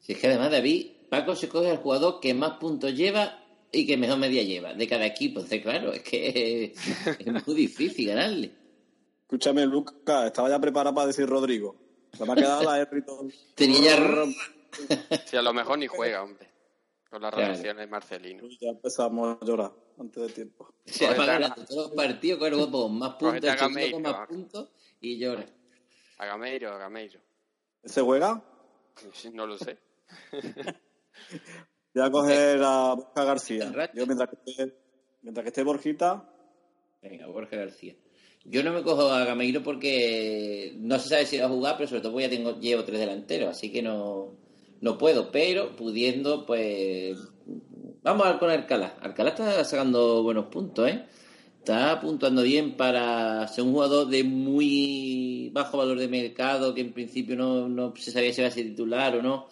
Si 0.00 0.12
es 0.12 0.18
que 0.18 0.26
además, 0.26 0.50
David, 0.50 1.08
Paco 1.08 1.36
se 1.36 1.48
coge 1.48 1.70
al 1.70 1.78
jugador 1.78 2.18
que 2.20 2.34
más 2.34 2.58
puntos 2.58 2.94
lleva 2.94 3.44
y 3.70 3.86
que 3.86 3.96
mejor 3.96 4.18
media 4.18 4.42
lleva 4.42 4.74
de 4.74 4.88
cada 4.88 5.06
equipo. 5.06 5.40
Entonces, 5.40 5.62
claro, 5.62 5.92
es 5.92 6.02
que 6.02 6.64
es, 6.64 7.18
es 7.20 7.46
muy 7.46 7.54
difícil 7.54 8.08
ganarle. 8.08 8.52
Escúchame, 9.22 9.66
Lucas, 9.66 10.26
estaba 10.26 10.48
ya 10.48 10.58
preparado 10.58 10.94
para 10.94 11.08
decir 11.08 11.26
Rodrigo. 11.26 11.76
Se 12.16 12.24
me 12.24 12.32
ha 12.32 12.36
quedado 12.36 12.62
la. 12.62 12.88
Tenía 13.54 13.96
ya... 13.96 14.24
Si 15.26 15.36
a 15.36 15.42
lo 15.42 15.52
mejor 15.52 15.78
ni 15.78 15.86
juega, 15.86 16.22
hombre. 16.22 16.48
Con 17.10 17.22
las 17.22 17.32
Claro. 17.32 17.46
reacciones 17.48 17.76
de 17.80 17.86
Marcelino. 17.86 18.44
Uy, 18.44 18.58
Ya 18.60 18.68
empezamos 18.68 19.38
a 19.40 19.44
llorar 19.44 19.72
antes 19.98 20.22
de 20.22 20.28
tiempo. 20.30 20.74
Se 20.84 21.06
va 21.06 21.24
ganando 21.24 21.64
todos 21.64 21.86
los 21.88 21.90
partidos 21.96 22.38
con 22.38 22.52
el 22.52 22.58
más 22.90 23.14
puntos, 23.14 23.56
Gameiro, 23.56 23.98
más 24.00 24.28
puntos 24.28 24.70
y 25.00 25.18
llora. 25.18 25.46
A 26.18 26.26
Gameiro, 26.26 26.72
a 26.72 26.78
Gameiro. 26.78 27.20
¿Se 27.84 28.00
juega? 28.02 28.42
No 29.32 29.46
lo 29.46 29.56
sé. 29.56 29.78
Voy 31.94 32.04
a 32.04 32.10
coger 32.10 32.60
a 32.62 32.94
Borja 32.94 33.24
García. 33.24 33.90
Yo 33.94 34.06
mientras 34.06 34.28
que 34.30 34.36
esté, 34.50 34.74
mientras 35.22 35.44
que 35.44 35.48
esté 35.48 35.62
Borjita, 35.62 36.28
Venga, 37.00 37.26
Borja 37.28 37.56
García. 37.56 37.94
Yo 38.44 38.62
no 38.64 38.72
me 38.72 38.82
cojo 38.82 39.02
a 39.10 39.24
Gameiro 39.24 39.62
porque 39.62 40.74
no 40.78 40.98
se 40.98 41.08
sabe 41.08 41.26
si 41.26 41.38
va 41.38 41.46
a 41.46 41.48
jugar, 41.50 41.76
pero 41.76 41.88
sobre 41.88 42.00
todo 42.02 42.12
porque 42.12 42.28
ya 42.28 42.30
tengo, 42.36 42.58
llevo 42.58 42.84
tres 42.84 42.98
delanteros, 43.00 43.50
así 43.50 43.70
que 43.70 43.82
no, 43.82 44.37
no 44.80 44.98
puedo. 44.98 45.30
Pero 45.30 45.76
pudiendo, 45.76 46.46
pues. 46.46 47.18
Vamos 48.02 48.26
a 48.26 48.30
ver 48.30 48.38
con 48.38 48.50
Alcalá. 48.50 48.96
Alcalá 49.00 49.30
está 49.30 49.64
sacando 49.64 50.22
buenos 50.22 50.46
puntos, 50.46 50.88
¿eh? 50.88 51.04
Está 51.58 52.00
puntuando 52.00 52.42
bien 52.42 52.76
para 52.76 53.46
ser 53.48 53.64
un 53.64 53.72
jugador 53.72 54.08
de 54.08 54.24
muy 54.24 55.50
bajo 55.52 55.76
valor 55.76 55.98
de 55.98 56.08
mercado, 56.08 56.74
que 56.74 56.80
en 56.80 56.92
principio 56.92 57.36
no, 57.36 57.68
no 57.68 57.94
se 57.96 58.10
sabía 58.10 58.32
si 58.32 58.40
iba 58.40 58.48
a 58.48 58.52
ser 58.52 58.64
titular 58.64 59.16
o 59.16 59.22
no. 59.22 59.48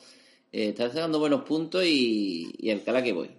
Eh, 0.52 0.68
está 0.68 0.88
sacando 0.88 1.18
buenos 1.18 1.42
puntos 1.42 1.84
y, 1.84 2.50
y 2.58 2.70
Alcalá 2.70 3.02
que 3.02 3.12
voy. 3.12 3.30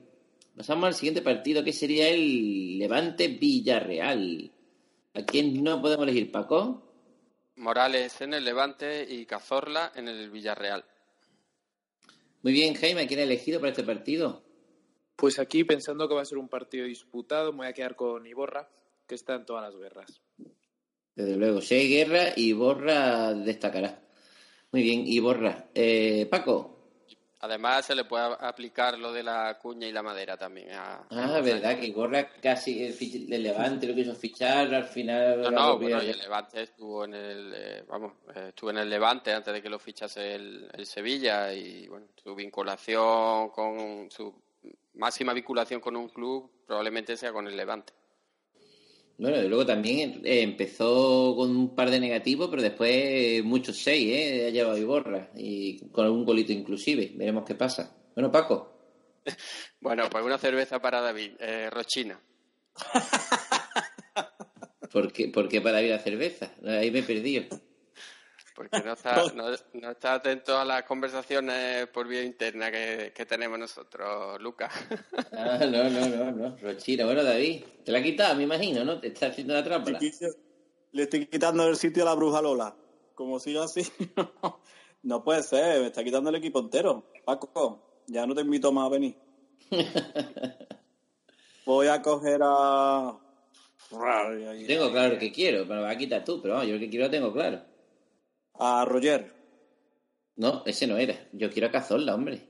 Pasamos 0.55 0.85
al 0.85 0.93
siguiente 0.93 1.21
partido, 1.21 1.63
que 1.63 1.73
sería 1.73 2.09
el 2.09 2.77
Levante 2.77 3.27
Villarreal. 3.27 4.51
¿A 5.13 5.23
quién 5.23 5.63
no 5.63 5.81
podemos 5.81 6.03
elegir, 6.03 6.31
Paco? 6.31 6.83
Morales 7.55 8.21
en 8.21 8.35
el 8.35 8.45
Levante 8.45 9.07
y 9.09 9.25
Cazorla 9.25 9.91
en 9.95 10.07
el 10.07 10.29
Villarreal. 10.29 10.85
Muy 12.47 12.53
bien, 12.53 12.75
Jaime, 12.75 13.01
¿a 13.01 13.07
quién 13.07 13.19
ha 13.19 13.23
elegido 13.23 13.59
para 13.59 13.71
este 13.71 13.83
partido? 13.83 14.41
Pues 15.17 15.37
aquí, 15.37 15.65
pensando 15.65 16.07
que 16.07 16.15
va 16.15 16.21
a 16.21 16.25
ser 16.25 16.37
un 16.37 16.47
partido 16.47 16.85
disputado, 16.85 17.51
me 17.51 17.57
voy 17.57 17.67
a 17.67 17.73
quedar 17.73 17.97
con 17.97 18.25
Iborra, 18.25 18.69
que 19.05 19.15
está 19.15 19.35
en 19.35 19.45
todas 19.45 19.63
las 19.63 19.75
guerras. 19.75 20.21
Desde 21.13 21.35
luego, 21.35 21.59
si 21.59 21.75
hay 21.75 21.89
guerra, 21.89 22.31
Iborra 22.37 23.33
destacará. 23.33 24.01
Muy 24.71 24.81
bien, 24.81 25.05
Iborra. 25.05 25.67
Eh, 25.75 26.25
Paco. 26.31 26.76
Además, 27.39 27.85
se 27.85 27.93
le 27.93 28.03
puede 28.05 28.35
aplicar 28.39 28.97
lo 28.97 29.13
de 29.13 29.21
la 29.21 29.59
cuña 29.61 29.85
y 29.87 29.91
la 29.91 30.01
madera 30.01 30.37
también. 30.37 30.71
a- 30.71 31.05
Ah, 31.11 31.39
verdad, 31.39 31.79
que 31.79 31.85
Iborra 31.87 32.27
casi 32.41 32.83
el, 32.83 33.31
el 33.31 33.43
Levante 33.43 33.85
lo 33.87 33.93
quiso 33.93 34.15
fichar, 34.15 34.73
al 34.73 34.85
final... 34.85 35.41
No, 35.41 35.51
no, 35.51 35.77
bueno, 35.77 35.99
el 35.99 36.17
Levante 36.17 36.63
estuvo 36.63 37.05
en 37.05 37.13
el, 37.13 37.53
eh, 37.55 37.83
vamos, 37.87 38.13
eh, 38.35 38.45
estuvo 38.49 38.71
en 38.71 38.77
el 38.79 38.89
Levante 38.89 39.31
antes 39.31 39.53
de 39.53 39.61
que 39.61 39.69
lo 39.69 39.77
fichase 39.77 40.33
el, 40.33 40.67
el 40.73 40.85
Sevilla 40.87 41.53
y 41.53 41.87
bueno, 41.87 42.07
su 42.23 42.33
vinculación 42.33 43.49
con 43.49 44.09
su 44.09 44.33
máxima 44.95 45.31
vinculación 45.33 45.79
con 45.79 45.95
un 45.95 46.09
club 46.09 46.49
probablemente 46.65 47.15
sea 47.15 47.31
con 47.31 47.47
el 47.47 47.55
Levante. 47.55 47.93
Bueno, 49.17 49.41
y 49.41 49.47
luego 49.47 49.65
también 49.65 50.21
eh, 50.23 50.43
empezó 50.43 51.35
con 51.35 51.55
un 51.55 51.75
par 51.75 51.89
de 51.89 51.99
negativos, 51.99 52.49
pero 52.49 52.61
después 52.61 52.91
eh, 52.93 53.41
muchos 53.43 53.77
seis, 53.77 54.11
¿eh? 54.11 54.47
Ha 54.47 54.49
llevado 54.51 54.77
Iborra, 54.77 55.31
y 55.35 55.89
con 55.89 56.05
algún 56.05 56.23
golito 56.23 56.51
inclusive. 56.51 57.13
Veremos 57.15 57.43
qué 57.43 57.55
pasa. 57.55 57.95
Bueno, 58.15 58.31
Paco. 58.31 58.73
Bueno, 59.79 60.09
pues 60.09 60.23
una 60.23 60.37
cerveza 60.37 60.81
para 60.81 61.01
David, 61.01 61.33
eh, 61.39 61.69
Rochina. 61.69 62.19
¿Por 64.91 65.11
qué, 65.11 65.27
por 65.27 65.47
qué 65.47 65.61
para 65.61 65.81
ir 65.81 65.93
a 65.93 65.99
cerveza? 65.99 66.51
Ahí 66.65 66.91
me 66.91 66.99
he 66.99 67.03
perdido. 67.03 67.45
Porque 68.57 68.81
no 68.83 68.93
está, 68.93 69.23
no, 69.35 69.51
no 69.73 69.91
está 69.91 70.15
atento 70.15 70.57
a 70.57 70.65
las 70.65 70.81
conversaciones 70.81 71.85
por 71.89 72.07
vía 72.07 72.23
interna 72.23 72.71
que, 72.71 73.13
que 73.15 73.23
tenemos 73.27 73.59
nosotros, 73.59 74.41
Lucas. 74.41 74.73
Ah, 75.31 75.59
no, 75.59 75.87
no, 75.91 76.09
no, 76.09 76.31
no. 76.31 76.57
Rochina. 76.57 77.05
Bueno, 77.05 77.23
David, 77.23 77.63
te 77.85 77.91
la 77.91 77.99
has 77.99 78.03
quitado, 78.03 78.33
me 78.33 78.43
imagino, 78.43 78.83
¿no? 78.83 78.99
Te 78.99 79.09
está 79.09 79.27
haciendo 79.27 79.53
la 79.53 79.63
trampa. 79.63 79.91
le 79.91 81.03
estoy 81.03 81.27
quitando 81.27 81.67
el 81.67 81.75
sitio 81.75 82.01
a 82.01 82.07
la 82.07 82.15
bruja 82.15 82.41
Lola. 82.41 82.75
Como 83.13 83.39
siga 83.39 83.63
así, 83.63 83.83
no 85.03 85.23
puede 85.23 85.43
ser, 85.43 85.81
me 85.81 85.87
está 85.87 86.03
quitando 86.03 86.31
el 86.31 86.37
equipo 86.37 86.59
entero. 86.59 87.11
Paco, 87.25 88.03
ya 88.07 88.25
no 88.25 88.33
te 88.33 88.41
invito 88.41 88.71
más 88.71 88.87
a 88.87 88.89
venir. 88.89 89.15
Voy 91.65 91.87
a 91.89 92.01
coger 92.01 92.39
a. 92.43 93.19
Tengo 94.65 94.91
claro 94.91 95.13
lo 95.13 95.19
que 95.19 95.31
quiero, 95.31 95.63
me 95.67 95.75
lo 95.75 95.83
vas 95.83 95.93
a 95.93 95.97
quitar 95.97 96.25
tú, 96.25 96.41
pero 96.41 96.55
vamos, 96.55 96.67
yo 96.67 96.73
lo 96.73 96.79
que 96.79 96.89
quiero 96.89 97.05
lo 97.05 97.11
tengo 97.11 97.31
claro. 97.31 97.76
A 98.59 98.85
Roger. 98.85 99.33
No, 100.35 100.63
ese 100.65 100.87
no 100.87 100.97
era. 100.97 101.27
Yo 101.33 101.49
quiero 101.49 101.67
a 101.67 101.71
Cazorla, 101.71 102.15
hombre. 102.15 102.41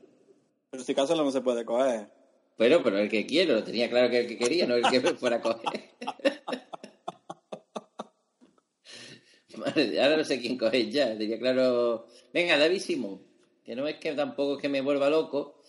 Pero 0.70 0.84
si 0.84 0.94
caso 0.94 1.16
no 1.16 1.30
se 1.32 1.42
puede 1.42 1.66
coger. 1.66 2.10
Pero, 2.58 2.84
pero 2.84 2.98
el 2.98 3.10
que 3.10 3.26
quiero, 3.26 3.56
lo 3.56 3.64
tenía 3.64 3.90
claro 3.90 4.10
que 4.10 4.22
el 4.22 4.28
que 4.28 4.38
quería, 4.38 4.68
no 4.68 4.76
el 4.76 4.84
que 4.84 5.00
me 5.00 5.14
fuera 5.14 5.38
a 5.38 5.42
coger. 5.42 5.82
Madre, 9.58 10.02
ahora 10.02 10.18
no 10.18 10.24
sé 10.24 10.40
quién 10.40 10.58
coger 10.58 10.90
ya, 10.90 11.18
tenía 11.18 11.40
claro. 11.40 12.08
Venga, 12.34 12.58
David 12.58 12.80
Simón, 12.80 13.22
que 13.64 13.76
no 13.76 13.88
es 13.88 13.98
que 13.98 14.14
tampoco 14.14 14.56
es 14.56 14.62
que 14.62 14.70
me 14.70 14.82
vuelva 14.82 15.10
loco, 15.10 15.62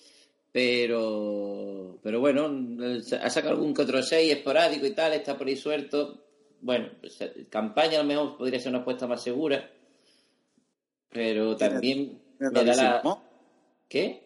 pero 0.52 1.98
pero 2.02 2.20
bueno, 2.20 2.50
ha 3.20 3.30
sacado 3.30 3.54
algún 3.54 3.74
que 3.74 3.82
otro 3.82 4.02
6 4.02 4.32
esporádico 4.32 4.86
y 4.86 4.92
tal, 4.92 5.12
está 5.12 5.38
por 5.38 5.46
ahí 5.46 5.56
suelto. 5.56 6.24
Bueno, 6.60 6.90
pues, 7.00 7.20
eh, 7.20 7.46
campaña 7.48 8.00
a 8.00 8.02
lo 8.02 8.08
mejor 8.08 8.36
podría 8.36 8.60
ser 8.60 8.70
una 8.70 8.80
apuesta 8.80 9.06
más 9.06 9.22
segura, 9.22 9.70
pero 11.10 11.56
también 11.56 12.20
¿Tiene 12.38 12.50
me 12.50 12.50
da 12.50 12.64
David 12.64 12.76
la... 12.76 13.00
Simón? 13.00 13.18
¿Qué? 13.88 14.24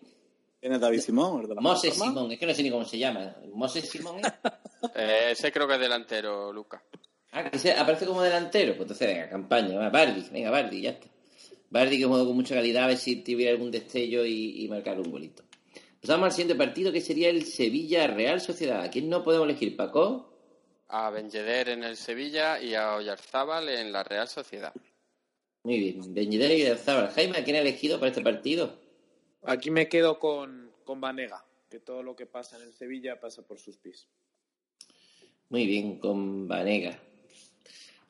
¿Quién 0.61 0.73
es 0.75 0.81
David 0.81 1.01
Simón? 1.01 1.41
¿El 1.43 1.49
de 1.49 1.55
la 1.55 1.61
Moses? 1.61 1.95
Simón, 1.95 2.31
es 2.33 2.39
que 2.39 2.47
no 2.47 2.55
sé 2.55 2.63
ni 2.63 2.71
cómo 2.71 2.85
se 2.85 2.99
llama. 2.99 3.35
¿Moses 3.53 3.89
Simón 3.89 4.21
es? 4.21 4.33
Eh, 4.97 5.29
ese 5.31 5.53
creo 5.53 5.69
que 5.69 5.75
es 5.75 5.81
delantero, 5.81 6.53
Lucas. 6.53 6.83
Ah, 7.31 7.49
que 7.49 7.57
se- 7.57 7.73
aparece 7.73 8.05
como 8.05 8.21
delantero. 8.21 8.73
Pues 8.73 8.83
entonces, 8.83 9.07
venga, 9.07 9.29
campaña. 9.31 9.79
va, 9.79 9.91
Bardi, 9.91 10.27
venga, 10.33 10.51
Bardi, 10.51 10.83
ya 10.83 10.91
está. 10.91 11.07
Bardi 11.71 11.99
que 11.99 12.05
juega 12.05 12.25
con 12.25 12.35
mucha 12.35 12.57
calidad, 12.57 12.83
a 12.85 12.87
ver 12.89 12.97
si 12.97 13.23
tuviera 13.23 13.53
algún 13.53 13.71
destello 13.71 14.27
y, 14.27 14.65
y 14.65 14.69
marcar 14.69 14.99
un 14.99 15.09
golito. 15.11 15.45
Pasamos 16.01 16.25
al 16.27 16.33
siguiente 16.33 16.57
partido 16.57 16.91
que 16.91 17.01
sería 17.01 17.31
el 17.31 17.45
Sevilla 17.45 18.09
Real 18.09 18.41
Sociedad. 18.41 18.83
¿A 18.83 18.91
quién 18.91 19.09
no 19.09 19.23
podemos 19.23 19.49
elegir, 19.49 19.77
Paco? 19.77 20.35
A 20.89 21.11
Benjeder 21.11 21.69
en 21.69 21.85
el 21.85 21.97
Sevilla 21.97 22.61
y 22.61 22.75
a 22.75 22.97
Oyarzábal 22.97 23.69
en 23.69 23.93
la 23.93 24.03
Real 24.03 24.27
Sociedad. 24.27 24.73
Muy 25.65 25.79
bien, 25.79 26.13
Beñidera 26.13 26.55
y 26.55 26.77
Zabal. 26.77 27.11
Jaime, 27.11 27.39
¿a 27.39 27.45
quién 27.45 27.57
ha 27.57 27.61
elegido 27.61 27.99
para 27.99 28.09
este 28.11 28.23
partido? 28.23 28.79
Aquí 29.45 29.71
me 29.71 29.89
quedo 29.89 30.19
con, 30.19 30.73
con 30.85 31.01
Vanega, 31.01 31.45
que 31.71 31.79
todo 31.79 32.03
lo 32.03 32.17
que 32.17 32.27
pasa 32.27 32.57
en 32.57 32.63
el 32.65 32.73
Sevilla 32.73 33.21
pasa 33.21 33.43
por 33.47 33.59
sus 33.59 33.77
pies. 33.77 34.09
Muy 35.51 35.67
bien, 35.67 35.99
con 35.99 36.49
Vanega. 36.49 36.99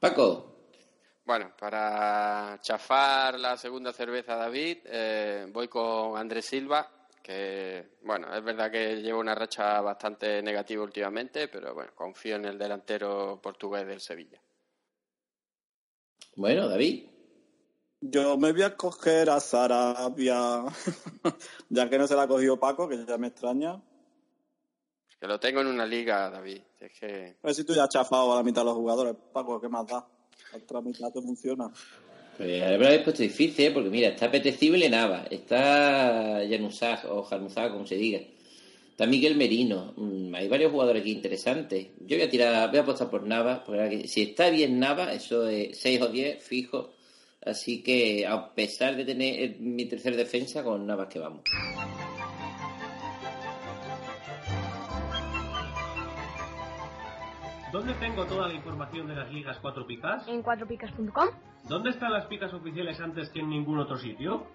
Paco, 0.01 0.49
Bueno, 1.25 1.53
para 1.59 2.59
chafar 2.62 3.38
la 3.38 3.57
segunda 3.57 3.93
cerveza 3.93 4.35
David, 4.35 4.79
eh, 4.87 5.47
voy 5.53 5.69
con 5.69 6.17
Andrés 6.19 6.47
Silva, 6.47 6.91
que, 7.23 7.97
bueno, 8.03 8.35
es 8.35 8.43
verdad 8.43 8.71
que 8.71 8.97
lleva 9.01 9.19
una 9.19 9.35
racha 9.35 9.81
bastante 9.81 10.43
negativa 10.43 10.83
últimamente, 10.83 11.49
pero 11.49 11.75
bueno, 11.75 11.93
confío 11.95 12.37
en 12.37 12.47
el 12.47 12.59
delantero 12.59 13.41
portugués 13.43 13.87
del 13.87 14.01
Sevilla. 14.01 14.41
bueno, 16.37 16.69
David. 16.69 17.12
Yo 18.05 18.37
me 18.37 18.51
voy 18.51 18.62
a 18.62 18.77
coger 18.77 19.31
a 19.31 19.38
Sarabia, 19.38 20.65
ya 21.69 21.88
que 21.88 21.99
no 21.99 22.09
se 22.09 22.17
la 22.17 22.23
ha 22.23 22.27
cogido 22.27 22.59
Paco, 22.59 22.88
que 22.88 23.05
ya 23.07 23.17
me 23.17 23.29
extraña. 23.29 23.81
Que 25.21 25.29
lo 25.29 25.38
tengo 25.38 25.61
en 25.61 25.69
una 25.69 25.87
liga, 25.87 26.29
David. 26.29 26.62
Es 26.81 26.99
que 26.99 27.37
A 27.41 27.47
ver 27.47 27.55
si 27.55 27.62
tú 27.62 27.73
ya 27.75 27.85
has 27.85 27.91
chafado 27.91 28.33
a 28.33 28.37
la 28.37 28.43
mitad 28.43 28.62
de 28.62 28.67
los 28.67 28.75
jugadores, 28.75 29.15
Paco, 29.33 29.61
¿qué 29.61 29.69
más 29.69 29.87
da? 29.87 30.05
La 30.51 30.59
otra 30.59 30.81
mitad 30.81 31.12
te 31.12 31.23
funciona. 31.23 31.71
Pues 32.37 32.61
ahora 32.61 32.73
me 32.73 32.79
lo 32.79 32.87
habéis 32.87 33.03
puesto 33.05 33.23
difícil, 33.23 33.67
¿eh? 33.67 33.71
porque 33.71 33.88
mira, 33.88 34.09
está 34.09 34.27
apetecible 34.27 34.91
Nava, 34.91 35.27
está 35.31 36.41
Januzaj 36.51 37.05
o 37.09 37.23
Januzaj, 37.23 37.71
como 37.71 37.87
se 37.87 37.95
diga. 37.95 38.19
Está 38.91 39.07
Miguel 39.07 39.37
Merino. 39.37 39.95
Mm, 39.97 40.35
hay 40.35 40.49
varios 40.49 40.73
jugadores 40.73 41.03
aquí 41.03 41.12
interesantes. 41.12 41.87
Yo 42.01 42.17
voy 42.17 42.23
a 42.23 42.29
tirar, 42.29 42.69
voy 42.69 42.81
a 42.81 42.83
apostar 42.83 43.09
por 43.09 43.23
Nava, 43.23 43.62
porque 43.62 44.09
si 44.09 44.23
está 44.23 44.51
bien 44.51 44.81
Nava, 44.81 45.12
eso 45.12 45.47
es 45.47 45.79
6 45.79 46.03
o 46.03 46.09
10 46.09 46.43
fijo. 46.43 46.95
Así 47.44 47.83
que 47.83 48.26
a 48.26 48.55
pesar 48.55 48.96
de 48.96 49.05
tener 49.05 49.59
mi 49.59 49.87
tercer 49.87 50.16
defensa, 50.16 50.62
con 50.62 50.87
Navas 50.87 51.09
que 51.09 51.18
vamos. 51.18 51.42
¿Dónde 57.72 57.94
tengo 57.94 58.26
toda 58.26 58.48
la 58.48 58.55
información 58.55 59.09
de 59.09 59.16
las 59.16 59.33
ligas 59.33 59.59
4 59.62 59.87
picas? 59.87 60.28
En 60.28 60.42
4picas.com. 60.42 61.28
¿Dónde 61.68 61.90
están 61.90 62.12
las 62.12 62.26
picas 62.26 62.52
oficiales 62.52 63.00
antes 63.00 63.31
que 63.31 63.40
en 63.40 63.48
ningún 63.48 63.78
otro 63.78 63.96
sitio? 63.96 64.46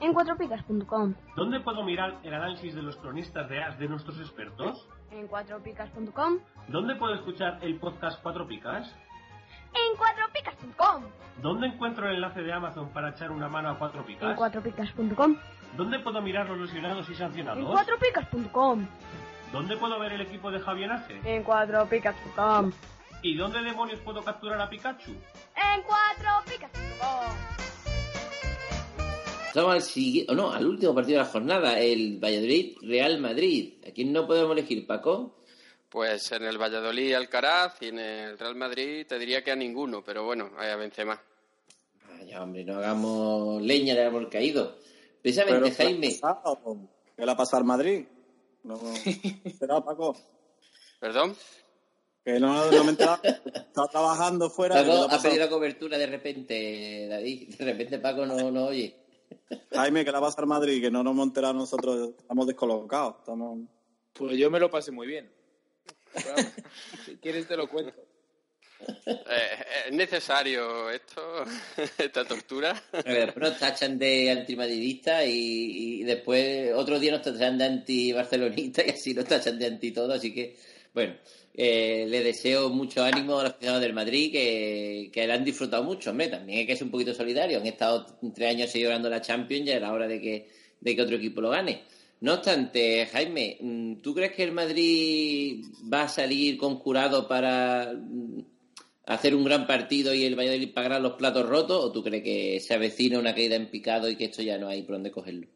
En 0.00 0.14
4picas.com. 0.14 1.14
¿Dónde 1.34 1.60
puedo 1.60 1.82
mirar 1.82 2.20
el 2.22 2.32
análisis 2.32 2.74
de 2.74 2.82
los 2.82 2.96
cronistas 2.96 3.48
de 3.48 3.60
AS 3.60 3.78
de 3.78 3.88
nuestros 3.88 4.20
expertos? 4.20 4.88
En 5.10 5.28
4picas.com. 5.28 6.38
¿Dónde 6.68 6.94
puedo 6.94 7.14
escuchar 7.14 7.58
el 7.60 7.76
podcast 7.80 8.22
4 8.22 8.46
picas? 8.46 8.94
En 9.74 9.96
4picas.com. 9.96 11.04
¿Dónde 11.42 11.66
encuentro 11.66 12.08
el 12.08 12.14
enlace 12.16 12.42
de 12.42 12.52
Amazon 12.52 12.88
para 12.90 13.10
echar 13.10 13.30
una 13.30 13.48
mano 13.48 13.70
a 13.70 13.78
4 13.78 14.00
En 14.00 14.06
picas? 14.06 14.38
4picas.com. 14.38 15.36
¿Dónde 15.76 15.98
puedo 15.98 16.22
mirar 16.22 16.48
los 16.48 16.58
lesionados 16.58 17.08
y 17.08 17.12
En 17.12 17.18
sancionados? 17.18 17.64
4picas.com. 17.64 18.86
¿Dónde 19.52 19.76
puedo 19.76 19.98
ver 19.98 20.12
el 20.12 20.20
equipo 20.20 20.50
de 20.50 20.60
Javier 20.60 20.92
Ace? 20.92 21.20
En 21.24 21.44
4picas.com. 21.44 22.72
¿Y 23.22 23.36
dónde 23.36 23.62
demonios 23.62 24.00
puedo 24.00 24.22
capturar 24.22 24.60
a 24.60 24.68
Pikachu? 24.68 25.12
En 25.12 25.82
4picas.com. 25.82 27.34
Estamos 29.46 29.74
al 29.74 29.82
siguiente, 29.82 30.32
o 30.32 30.34
no, 30.34 30.52
al 30.52 30.66
último 30.66 30.94
partido 30.94 31.18
de 31.18 31.24
la 31.24 31.30
jornada, 31.30 31.78
el 31.78 32.18
Valladolid 32.18 32.76
Real 32.82 33.20
Madrid. 33.20 33.74
¿A 33.88 33.92
quién 33.92 34.12
no 34.12 34.26
podemos 34.26 34.50
elegir, 34.52 34.84
Paco? 34.86 35.36
Pues 35.94 36.32
en 36.32 36.42
el 36.42 36.58
Valladolid 36.58 37.14
Alcaraz 37.14 37.80
y 37.80 37.86
en 37.86 38.00
el 38.00 38.36
Real 38.36 38.56
Madrid 38.56 39.06
te 39.06 39.16
diría 39.16 39.44
que 39.44 39.52
a 39.52 39.54
ninguno, 39.54 40.02
pero 40.02 40.24
bueno, 40.24 40.50
ahí 40.58 40.68
a 40.68 40.74
Benzema. 40.74 41.22
Vaya, 42.08 42.42
hombre, 42.42 42.64
no 42.64 42.78
hagamos 42.78 43.62
leña 43.62 43.94
del 43.94 44.08
árbol 44.08 44.28
caído. 44.28 44.74
Precisamente, 45.22 45.70
Pero, 45.70 45.76
Jaime. 45.76 46.08
¿qué 46.08 46.18
ha 46.20 46.42
pasado? 46.42 46.78
¿Qué 47.16 47.24
le 47.24 47.30
ha 47.30 47.36
pasado 47.36 47.58
al 47.58 47.64
Madrid? 47.66 48.06
No, 48.64 48.76
Paco. 49.84 50.16
¿Perdón? 50.98 51.36
Que 52.24 52.40
no, 52.40 52.72
no 52.72 52.82
me 52.82 52.90
enteraba. 52.90 53.20
Estaba 53.22 53.86
trabajando 53.86 54.50
fuera. 54.50 54.74
¿qué 54.74 54.86
le 54.86 54.88
Paco 54.88 55.12
ha 55.12 55.14
ha 55.14 55.22
pedido 55.22 55.48
cobertura 55.48 55.96
de 55.96 56.06
repente, 56.08 57.06
David. 57.06 57.54
De 57.54 57.64
repente 57.64 58.00
Paco 58.00 58.26
no, 58.26 58.50
no 58.50 58.64
oye. 58.64 58.96
Jaime, 59.70 60.04
¿qué 60.04 60.10
le 60.10 60.18
ha 60.18 60.20
pasado 60.20 60.42
al 60.42 60.48
Madrid? 60.48 60.82
Que 60.82 60.90
no 60.90 61.04
nos 61.04 61.16
enterado 61.24 61.54
nosotros. 61.54 62.14
Estamos 62.18 62.48
descolocados. 62.48 63.14
Estamos... 63.20 63.60
Pues 64.12 64.36
yo 64.36 64.50
me 64.50 64.58
lo 64.58 64.68
pasé 64.68 64.90
muy 64.90 65.06
bien. 65.06 65.43
Pero 66.14 66.34
si 67.04 67.16
quieres 67.16 67.46
te 67.46 67.56
lo 67.56 67.68
cuento. 67.68 67.92
Eh, 69.06 69.86
¿Es 69.86 69.92
necesario 69.92 70.90
esto, 70.90 71.44
esta 71.98 72.24
tortura? 72.24 72.82
Después 72.92 73.50
nos 73.50 73.58
tachan 73.58 73.98
de 73.98 74.30
antimadridista 74.30 75.24
y, 75.24 76.00
y 76.00 76.04
después 76.04 76.72
otro 76.74 76.98
día 76.98 77.12
nos 77.12 77.22
tachan 77.22 77.58
de 77.58 77.64
anti-barcelonista 77.64 78.84
y 78.84 78.90
así 78.90 79.14
nos 79.14 79.26
tachan 79.26 79.58
de 79.58 79.66
anti 79.66 79.92
todo. 79.92 80.12
Así 80.12 80.34
que, 80.34 80.56
bueno, 80.92 81.14
eh, 81.56 82.06
le 82.08 82.22
deseo 82.22 82.68
mucho 82.68 83.04
ánimo 83.04 83.38
a 83.38 83.44
los 83.44 83.52
aficionados 83.52 83.82
del 83.82 83.92
Madrid 83.92 84.32
que, 84.32 85.10
que 85.12 85.26
la 85.26 85.34
han 85.34 85.44
disfrutado 85.44 85.84
mucho. 85.84 86.10
Hombre, 86.10 86.28
también 86.28 86.60
hay 86.60 86.66
que 86.66 86.76
ser 86.76 86.84
un 86.84 86.90
poquito 86.90 87.14
solidario. 87.14 87.58
Han 87.58 87.66
estado 87.66 88.06
tres 88.34 88.50
años 88.50 88.70
seguidos 88.70 88.90
ganando 88.90 89.08
la 89.08 89.20
Champions 89.20 89.66
y 89.66 89.70
era 89.70 89.92
hora 89.92 90.08
de 90.08 90.20
que, 90.20 90.48
de 90.80 90.96
que 90.96 91.02
otro 91.02 91.16
equipo 91.16 91.40
lo 91.40 91.50
gane. 91.50 91.84
No 92.20 92.34
obstante, 92.34 93.06
Jaime, 93.06 93.58
mm, 93.60 93.96
¿tú 93.96 94.14
crees 94.14 94.32
que 94.32 94.44
el 94.44 94.52
Madrid 94.52 95.64
va 95.92 96.02
a 96.02 96.08
salir 96.08 96.56
conjurado 96.56 97.28
para 97.28 97.92
mm, 97.94 98.44
hacer 99.06 99.34
un 99.34 99.44
gran 99.44 99.66
partido 99.66 100.14
y 100.14 100.24
el 100.24 100.38
Valladolid 100.38 100.72
pagará 100.72 100.98
los 100.98 101.14
platos 101.14 101.48
rotos? 101.48 101.84
¿O 101.84 101.92
tú 101.92 102.02
crees 102.02 102.22
que 102.22 102.60
se 102.60 102.74
avecina 102.74 103.18
una 103.18 103.34
caída 103.34 103.56
en 103.56 103.70
picado 103.70 104.08
y 104.08 104.16
que 104.16 104.26
esto 104.26 104.42
ya 104.42 104.58
no 104.58 104.68
hay 104.68 104.82
por 104.82 104.96
dónde 104.96 105.10
cogerlo? 105.10 105.46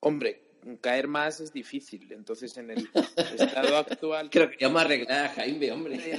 Hombre, 0.00 0.50
caer 0.80 1.08
más 1.08 1.40
es 1.40 1.52
difícil. 1.52 2.10
Entonces, 2.12 2.56
en 2.56 2.70
el 2.70 2.88
estado 3.38 3.76
actual. 3.76 4.30
Creo 4.30 4.50
que 4.50 4.64
vamos 4.64 4.82
a 4.82 4.84
arreglar, 4.86 5.30
Jaime, 5.34 5.72
hombre. 5.72 6.18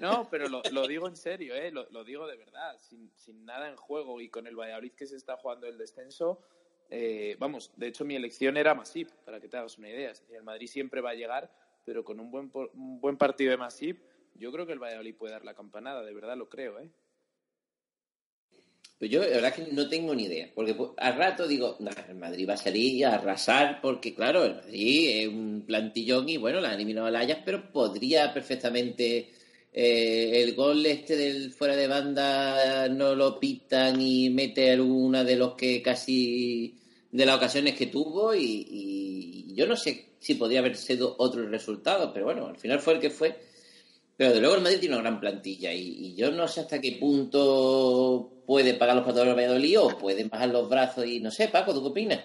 No, 0.00 0.28
pero 0.30 0.48
lo, 0.48 0.62
lo 0.72 0.86
digo 0.86 1.08
en 1.08 1.16
serio, 1.16 1.54
¿eh? 1.54 1.70
lo, 1.70 1.88
lo 1.90 2.04
digo 2.04 2.26
de 2.26 2.36
verdad, 2.36 2.76
sin, 2.80 3.10
sin 3.16 3.44
nada 3.44 3.68
en 3.68 3.76
juego 3.76 4.20
y 4.20 4.28
con 4.28 4.46
el 4.46 4.56
Valladolid 4.56 4.92
que 4.92 5.06
se 5.06 5.16
está 5.16 5.36
jugando 5.36 5.66
el 5.66 5.78
descenso. 5.78 6.40
Eh, 6.94 7.36
vamos, 7.38 7.72
de 7.74 7.86
hecho 7.86 8.04
mi 8.04 8.16
elección 8.16 8.58
era 8.58 8.74
Masip, 8.74 9.08
para 9.24 9.40
que 9.40 9.48
te 9.48 9.56
hagas 9.56 9.78
una 9.78 9.88
idea. 9.88 10.12
El 10.30 10.42
Madrid 10.42 10.66
siempre 10.66 11.00
va 11.00 11.10
a 11.10 11.14
llegar, 11.14 11.50
pero 11.86 12.04
con 12.04 12.20
un 12.20 12.30
buen, 12.30 12.50
un 12.74 13.00
buen 13.00 13.16
partido 13.16 13.50
de 13.50 13.56
Masip, 13.56 13.98
yo 14.34 14.52
creo 14.52 14.66
que 14.66 14.74
el 14.74 14.78
Valladolid 14.78 15.14
puede 15.14 15.32
dar 15.32 15.42
la 15.42 15.54
campanada, 15.54 16.04
de 16.04 16.12
verdad 16.12 16.36
lo 16.36 16.50
creo. 16.50 16.78
¿eh? 16.80 16.90
Pues 18.98 19.10
yo, 19.10 19.20
la 19.22 19.28
verdad 19.28 19.54
que 19.54 19.72
no 19.72 19.88
tengo 19.88 20.14
ni 20.14 20.24
idea. 20.24 20.50
Porque 20.54 20.74
pues, 20.74 20.90
al 20.98 21.16
rato 21.16 21.48
digo, 21.48 21.76
"Nah, 21.80 21.92
el 22.10 22.16
Madrid 22.16 22.46
va 22.46 22.54
a 22.54 22.58
salir 22.58 23.06
a 23.06 23.14
arrasar, 23.14 23.80
porque 23.80 24.14
claro, 24.14 24.44
el 24.44 24.56
Madrid 24.56 25.22
es 25.22 25.28
un 25.28 25.64
plantillón 25.66 26.28
y 26.28 26.36
bueno, 26.36 26.60
la 26.60 26.68
han 26.68 26.74
eliminado 26.74 27.06
al 27.06 27.16
Ajax, 27.16 27.40
pero 27.42 27.72
podría 27.72 28.34
perfectamente 28.34 29.30
eh, 29.72 30.42
el 30.42 30.54
gol 30.54 30.84
este 30.84 31.16
del 31.16 31.52
fuera 31.52 31.74
de 31.74 31.88
banda 31.88 32.86
no 32.90 33.14
lo 33.14 33.40
pitan 33.40 33.98
y 33.98 34.28
mete 34.28 34.70
alguna 34.70 35.24
de 35.24 35.36
los 35.36 35.54
que 35.54 35.80
casi 35.80 36.81
de 37.12 37.26
las 37.26 37.36
ocasiones 37.36 37.76
que 37.76 37.86
tuvo 37.86 38.34
y, 38.34 39.54
yo 39.54 39.66
no 39.66 39.76
sé 39.76 40.14
si 40.18 40.34
podría 40.34 40.60
haber 40.60 40.76
sido 40.76 41.14
otro 41.18 41.46
resultado, 41.46 42.10
pero 42.12 42.24
bueno, 42.24 42.46
al 42.46 42.56
final 42.56 42.80
fue 42.80 42.94
el 42.94 43.00
que 43.00 43.10
fue. 43.10 43.38
Pero 44.16 44.32
de 44.32 44.40
luego 44.40 44.56
el 44.56 44.62
Madrid 44.62 44.80
tiene 44.80 44.94
una 44.94 45.02
gran 45.02 45.20
plantilla 45.20 45.72
y, 45.72 46.14
yo 46.14 46.30
no 46.30 46.48
sé 46.48 46.60
hasta 46.62 46.80
qué 46.80 46.96
punto 46.98 48.42
puede 48.46 48.74
pagar 48.74 48.96
los 48.96 49.04
patrones 49.04 49.36
del 49.36 49.44
Valladolid 49.44 49.80
o 49.80 49.98
pueden 49.98 50.28
bajar 50.28 50.48
los 50.48 50.68
brazos 50.68 51.06
y 51.06 51.20
no 51.20 51.30
sé, 51.30 51.48
Paco, 51.48 51.74
¿tú 51.74 51.82
qué 51.82 51.88
opinas? 51.88 52.20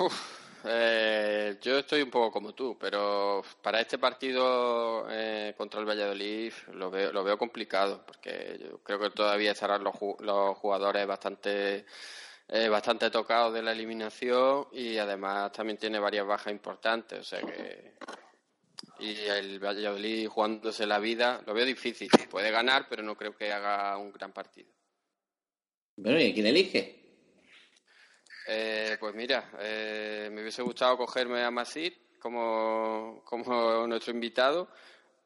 Uf, 0.00 0.38
eh, 0.64 1.56
yo 1.60 1.78
estoy 1.78 2.02
un 2.02 2.10
poco 2.10 2.30
como 2.30 2.52
tú, 2.52 2.76
pero 2.78 3.42
para 3.62 3.80
este 3.80 3.98
partido 3.98 5.06
eh, 5.10 5.54
contra 5.56 5.80
el 5.80 5.86
Valladolid 5.86 6.52
lo 6.74 6.90
veo, 6.90 7.12
lo 7.12 7.24
veo 7.24 7.36
complicado, 7.36 8.04
porque 8.06 8.58
yo 8.60 8.78
creo 8.82 9.00
que 9.00 9.10
todavía 9.10 9.52
estarán 9.52 9.82
los 9.82 9.94
jugadores 9.96 11.06
bastante, 11.06 11.84
eh, 12.48 12.68
bastante 12.68 13.10
tocados 13.10 13.52
de 13.52 13.62
la 13.62 13.72
eliminación 13.72 14.68
y 14.72 14.96
además 14.98 15.52
también 15.52 15.78
tiene 15.78 15.98
varias 15.98 16.26
bajas 16.26 16.52
importantes, 16.52 17.20
o 17.20 17.24
sea 17.24 17.40
que 17.40 17.96
y 19.00 19.14
el 19.26 19.60
Valladolid 19.60 20.28
jugándose 20.28 20.86
la 20.86 20.98
vida 20.98 21.42
lo 21.46 21.54
veo 21.54 21.64
difícil. 21.64 22.08
Puede 22.30 22.50
ganar, 22.50 22.86
pero 22.88 23.02
no 23.02 23.16
creo 23.16 23.36
que 23.36 23.52
haga 23.52 23.96
un 23.96 24.12
gran 24.12 24.32
partido. 24.32 24.68
Bueno, 25.96 26.20
¿y 26.20 26.30
a 26.30 26.34
quién 26.34 26.46
elige? 26.46 26.98
Eh, 28.48 28.96
pues 28.98 29.14
mira, 29.14 29.50
eh, 29.60 30.28
me 30.32 30.40
hubiese 30.40 30.62
gustado 30.62 30.96
cogerme 30.96 31.42
a 31.42 31.50
Masip 31.50 32.18
como, 32.18 33.22
como 33.24 33.86
nuestro 33.86 34.12
invitado, 34.12 34.70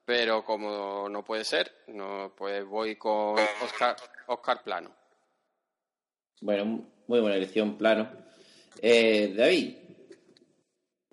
pero 0.04 0.44
como 0.44 1.08
no 1.08 1.22
puede 1.24 1.44
ser, 1.44 1.84
no 1.88 2.34
pues 2.36 2.64
voy 2.64 2.96
con 2.96 3.38
Oscar, 3.62 3.96
Oscar 4.26 4.62
Plano. 4.64 4.94
Bueno, 6.40 6.91
muy 7.06 7.20
buena 7.20 7.36
elección, 7.36 7.76
plano. 7.76 8.08
Eh, 8.80 9.34
David, 9.36 9.74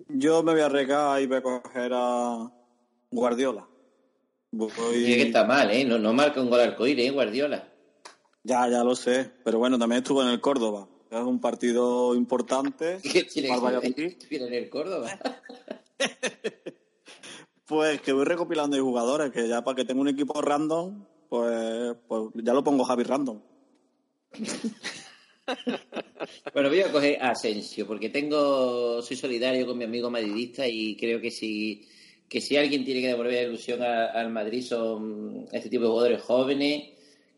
Yo 0.08 0.42
me 0.42 0.52
voy 0.52 0.60
a 0.62 0.66
arriesgar 0.66 1.20
y 1.22 1.26
voy 1.26 1.36
a 1.38 1.42
coger 1.42 1.92
a 1.94 2.50
Guardiola. 3.10 3.66
Voy- 4.50 4.72
Oye, 4.88 5.16
que 5.16 5.22
está 5.22 5.44
mal, 5.44 5.70
¿eh? 5.70 5.84
No, 5.84 5.98
no 5.98 6.12
marca 6.12 6.40
un 6.40 6.50
gol 6.50 6.60
arcoíris, 6.60 7.06
¿eh? 7.06 7.10
Guardiola. 7.10 7.68
Ya, 8.42 8.66
ya 8.68 8.82
lo 8.82 8.96
sé. 8.96 9.30
Pero 9.44 9.58
bueno, 9.58 9.78
también 9.78 10.02
estuvo 10.02 10.22
en 10.22 10.28
el 10.30 10.40
Córdoba. 10.40 10.88
Es 11.10 11.20
un 11.20 11.40
partido 11.40 12.14
importante. 12.16 12.98
¿Qué 13.12 13.24
tiene 13.24 13.48
en 14.30 14.54
el 14.54 14.70
Córdoba. 14.70 15.10
Pues 17.66 18.00
que 18.00 18.12
voy 18.12 18.24
recopilando 18.24 18.74
ahí 18.74 18.82
jugadores, 18.82 19.30
que 19.30 19.46
ya 19.46 19.62
para 19.62 19.76
que 19.76 19.84
tenga 19.84 20.00
un 20.00 20.08
equipo 20.08 20.42
random, 20.42 21.04
pues, 21.28 21.94
pues 22.08 22.30
ya 22.42 22.52
lo 22.52 22.64
pongo 22.64 22.82
Javi 22.82 23.04
random. 23.04 23.40
Bueno, 26.52 26.68
voy 26.68 26.80
a 26.80 26.92
coger 26.92 27.18
Asensio, 27.20 27.86
porque 27.86 28.10
tengo, 28.10 29.00
soy 29.02 29.16
solidario 29.16 29.66
con 29.66 29.78
mi 29.78 29.84
amigo 29.84 30.10
madridista 30.10 30.66
y 30.68 30.96
creo 30.96 31.20
que 31.20 31.30
si, 31.30 31.86
que 32.28 32.40
si 32.40 32.56
alguien 32.56 32.84
tiene 32.84 33.00
que 33.00 33.08
devolver 33.08 33.48
ilusión 33.48 33.82
al 33.82 34.30
Madrid 34.30 34.62
son 34.62 35.46
este 35.52 35.68
tipo 35.68 35.84
de 35.84 35.90
jugadores 35.90 36.22
jóvenes, 36.22 36.90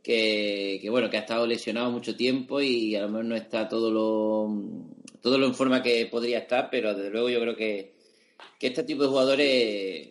que, 0.02 0.78
que 0.82 0.90
bueno, 0.90 1.08
que 1.08 1.16
ha 1.16 1.20
estado 1.20 1.46
lesionado 1.46 1.90
mucho 1.90 2.16
tiempo 2.16 2.60
y 2.60 2.96
a 2.96 3.02
lo 3.02 3.08
mejor 3.08 3.24
no 3.24 3.36
está 3.36 3.68
todo 3.68 3.90
lo, 3.90 4.82
todo 5.20 5.38
lo 5.38 5.46
en 5.46 5.54
forma 5.54 5.82
que 5.82 6.06
podría 6.06 6.38
estar, 6.38 6.68
pero 6.70 6.94
desde 6.94 7.10
luego 7.10 7.30
yo 7.30 7.40
creo 7.40 7.56
que, 7.56 7.92
que 8.58 8.66
este 8.66 8.82
tipo 8.82 9.04
de 9.04 9.08
jugadores 9.08 10.08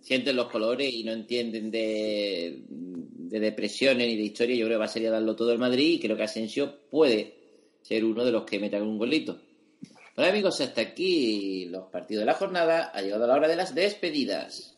sienten 0.00 0.36
los 0.36 0.50
colores 0.50 0.92
y 0.92 1.04
no 1.04 1.12
entienden 1.12 1.70
de, 1.70 2.62
de 3.34 3.40
depresiones 3.40 4.06
ni 4.06 4.16
de 4.16 4.22
historia. 4.22 4.54
Yo 4.54 4.66
creo 4.66 4.78
que 4.78 4.86
va 4.86 5.08
a 5.08 5.08
a 5.08 5.10
darlo 5.10 5.34
todo 5.34 5.52
el 5.52 5.58
Madrid 5.58 5.94
y 5.94 5.98
creo 5.98 6.16
que 6.16 6.22
Asensio 6.22 6.78
puede 6.88 7.34
ser 7.82 8.04
uno 8.04 8.24
de 8.24 8.30
los 8.30 8.44
que 8.44 8.60
metan 8.60 8.82
un 8.82 8.96
golito. 8.96 9.40
Bueno 10.14 10.30
amigos, 10.30 10.60
hasta 10.60 10.82
aquí 10.82 11.64
los 11.64 11.88
partidos 11.90 12.22
de 12.22 12.26
la 12.26 12.34
jornada. 12.34 12.92
Ha 12.94 13.02
llegado 13.02 13.26
la 13.26 13.34
hora 13.34 13.48
de 13.48 13.56
las 13.56 13.74
despedidas. 13.74 14.76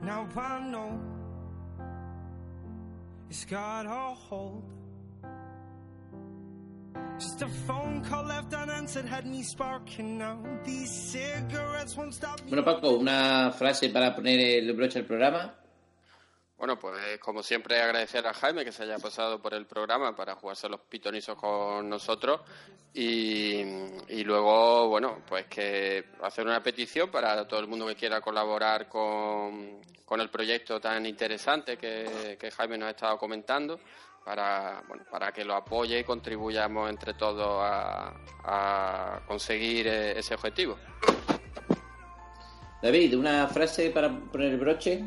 Now 0.00 0.26
it's 3.30 3.44
got 3.44 3.86
a 3.86 4.14
hold. 4.14 4.81
Just 7.22 7.42
a 7.42 7.48
phone 7.68 8.02
call 8.02 8.24
left 8.24 8.52
unanswered 8.52 9.06
had 9.06 9.24
me 9.24 9.44
sparking 9.44 10.18
now. 10.18 10.42
These 10.64 10.90
cigarettes 10.90 11.96
won't 11.96 12.12
stop 12.12 12.40
me. 12.42 12.50
Bueno 12.50 12.64
Paco, 12.64 12.98
una 12.98 13.52
frase 13.52 13.90
para 13.90 14.12
poner 14.12 14.40
el 14.40 14.72
broche 14.72 14.98
al 14.98 15.04
programa. 15.04 15.54
Bueno, 16.58 16.80
pues 16.80 17.20
como 17.20 17.44
siempre 17.44 17.80
agradecer 17.80 18.26
a 18.26 18.34
Jaime 18.34 18.64
que 18.64 18.72
se 18.72 18.82
haya 18.82 18.98
pasado 18.98 19.40
por 19.40 19.54
el 19.54 19.66
programa 19.66 20.16
para 20.16 20.34
jugarse 20.34 20.68
los 20.68 20.80
pitonizos 20.80 21.36
con 21.36 21.88
nosotros 21.88 22.40
y, 22.92 23.60
y 24.08 24.24
luego, 24.24 24.88
bueno, 24.88 25.22
pues 25.28 25.46
que 25.46 26.06
hacer 26.22 26.44
una 26.44 26.60
petición 26.60 27.08
para 27.08 27.46
todo 27.46 27.60
el 27.60 27.68
mundo 27.68 27.86
que 27.86 27.94
quiera 27.94 28.20
colaborar 28.20 28.88
con, 28.88 29.80
con 30.04 30.20
el 30.20 30.28
proyecto 30.28 30.80
tan 30.80 31.06
interesante 31.06 31.76
que, 31.76 32.36
que 32.38 32.50
Jaime 32.50 32.78
nos 32.78 32.88
ha 32.88 32.90
estado 32.90 33.16
comentando 33.16 33.78
para, 34.24 34.82
bueno, 34.88 35.04
para 35.10 35.32
que 35.32 35.44
lo 35.44 35.54
apoye 35.54 36.00
y 36.00 36.04
contribuyamos 36.04 36.90
entre 36.90 37.14
todos 37.14 37.60
a, 37.62 38.14
a 38.44 39.20
conseguir 39.26 39.86
eh, 39.86 40.18
ese 40.18 40.34
objetivo. 40.34 40.76
David, 42.82 43.16
una 43.16 43.46
frase 43.46 43.90
para 43.90 44.10
poner 44.10 44.52
el 44.52 44.58
broche. 44.58 45.04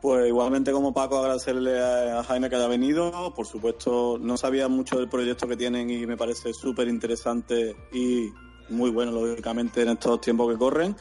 Pues 0.00 0.26
igualmente 0.26 0.72
como 0.72 0.92
Paco 0.92 1.18
agradecerle 1.18 1.80
a 1.80 2.18
a 2.18 2.24
Jaime 2.24 2.50
que 2.50 2.56
haya 2.56 2.66
venido. 2.66 3.32
Por 3.34 3.46
supuesto, 3.46 4.18
no 4.20 4.36
sabía 4.36 4.66
mucho 4.66 4.98
del 4.98 5.08
proyecto 5.08 5.46
que 5.46 5.56
tienen 5.56 5.88
y 5.90 6.06
me 6.06 6.16
parece 6.16 6.52
súper 6.52 6.88
interesante 6.88 7.76
y 7.92 8.32
muy 8.68 8.90
bueno, 8.90 9.12
lógicamente, 9.12 9.82
en 9.82 9.90
estos 9.90 10.20
tiempos 10.20 10.52
que 10.52 10.58
corren. 10.58 10.96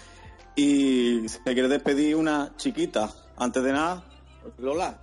Y 0.56 1.28
si 1.28 1.40
me 1.46 1.54
quieres 1.54 1.72
despedir 1.72 2.16
una 2.16 2.54
chiquita, 2.58 3.10
antes 3.38 3.64
de 3.64 3.72
nada, 3.72 4.04
Lola, 4.58 5.00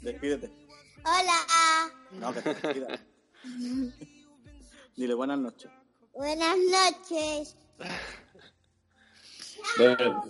despídete. 0.00 0.67
Hola. 1.04 1.92
No, 2.20 2.34
que 2.34 2.40
te. 2.42 2.98
Dile 4.96 5.14
buenas 5.14 5.38
noches. 5.38 5.70
Buenas 6.14 6.56
noches. 6.58 7.56
Bueno, 9.76 10.24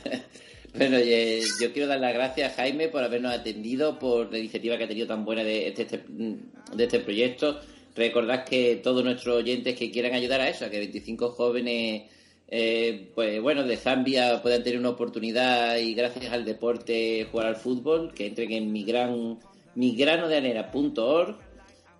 bueno, 0.74 0.96
eh, 0.98 1.42
yo 1.60 1.72
quiero 1.72 1.88
dar 1.88 2.00
las 2.00 2.14
gracias 2.14 2.52
a 2.52 2.56
Jaime 2.56 2.88
por 2.88 3.04
habernos 3.04 3.32
atendido, 3.34 3.98
por 3.98 4.32
la 4.32 4.38
iniciativa 4.38 4.76
que 4.78 4.84
ha 4.84 4.88
tenido 4.88 5.06
tan 5.06 5.24
buena 5.24 5.44
de 5.44 5.68
este, 5.68 5.82
este- 5.82 6.04
de 6.08 6.84
este 6.84 7.00
proyecto. 7.00 7.60
Recordad 7.94 8.44
que 8.44 8.76
todos 8.82 9.04
nuestros 9.04 9.36
oyentes 9.36 9.76
que 9.76 9.90
quieran 9.90 10.14
ayudar 10.14 10.40
a 10.40 10.48
eso, 10.48 10.64
a 10.64 10.70
que 10.70 10.78
25 10.78 11.30
jóvenes, 11.30 12.04
eh, 12.48 13.10
pues 13.14 13.40
bueno, 13.42 13.62
de 13.64 13.76
Zambia 13.76 14.40
puedan 14.42 14.62
tener 14.64 14.78
una 14.78 14.90
oportunidad 14.90 15.76
y 15.76 15.94
gracias 15.94 16.32
al 16.32 16.44
deporte 16.44 17.26
jugar 17.30 17.46
al 17.48 17.56
fútbol, 17.56 18.12
que 18.14 18.26
entren 18.26 18.52
en 18.52 18.72
mi 18.72 18.84
gran, 18.84 19.38
migranodeanera.org 19.74 21.36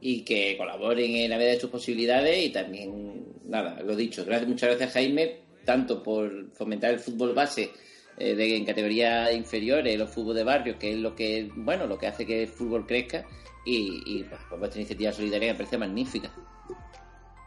y 0.00 0.22
que 0.22 0.56
colaboren 0.56 1.14
en 1.16 1.30
la 1.30 1.36
medida 1.36 1.52
de 1.52 1.60
sus 1.60 1.70
posibilidades 1.70 2.46
y 2.46 2.50
también, 2.50 3.24
nada, 3.44 3.80
lo 3.82 3.94
dicho, 3.94 4.24
gracias, 4.24 4.48
muchas 4.48 4.70
gracias 4.70 4.92
Jaime, 4.92 5.40
tanto 5.64 6.02
por 6.02 6.50
fomentar 6.52 6.90
el 6.92 7.00
fútbol 7.00 7.34
base 7.34 7.70
eh, 8.16 8.34
de, 8.34 8.56
en 8.56 8.64
categorías 8.64 9.32
inferiores, 9.34 9.98
los 9.98 10.10
fútbol 10.10 10.36
de 10.36 10.44
barrio, 10.44 10.78
que 10.78 10.92
es 10.92 10.98
lo 10.98 11.14
que, 11.14 11.50
bueno, 11.54 11.86
lo 11.86 11.98
que 11.98 12.06
hace 12.06 12.26
que 12.26 12.42
el 12.42 12.48
fútbol 12.48 12.86
crezca 12.86 13.26
y, 13.66 14.02
y 14.06 14.24
pues, 14.24 14.40
vuestra 14.58 14.80
iniciativa 14.80 15.12
solidaria 15.12 15.52
me 15.52 15.58
parece 15.58 15.78
magnífica. 15.78 16.32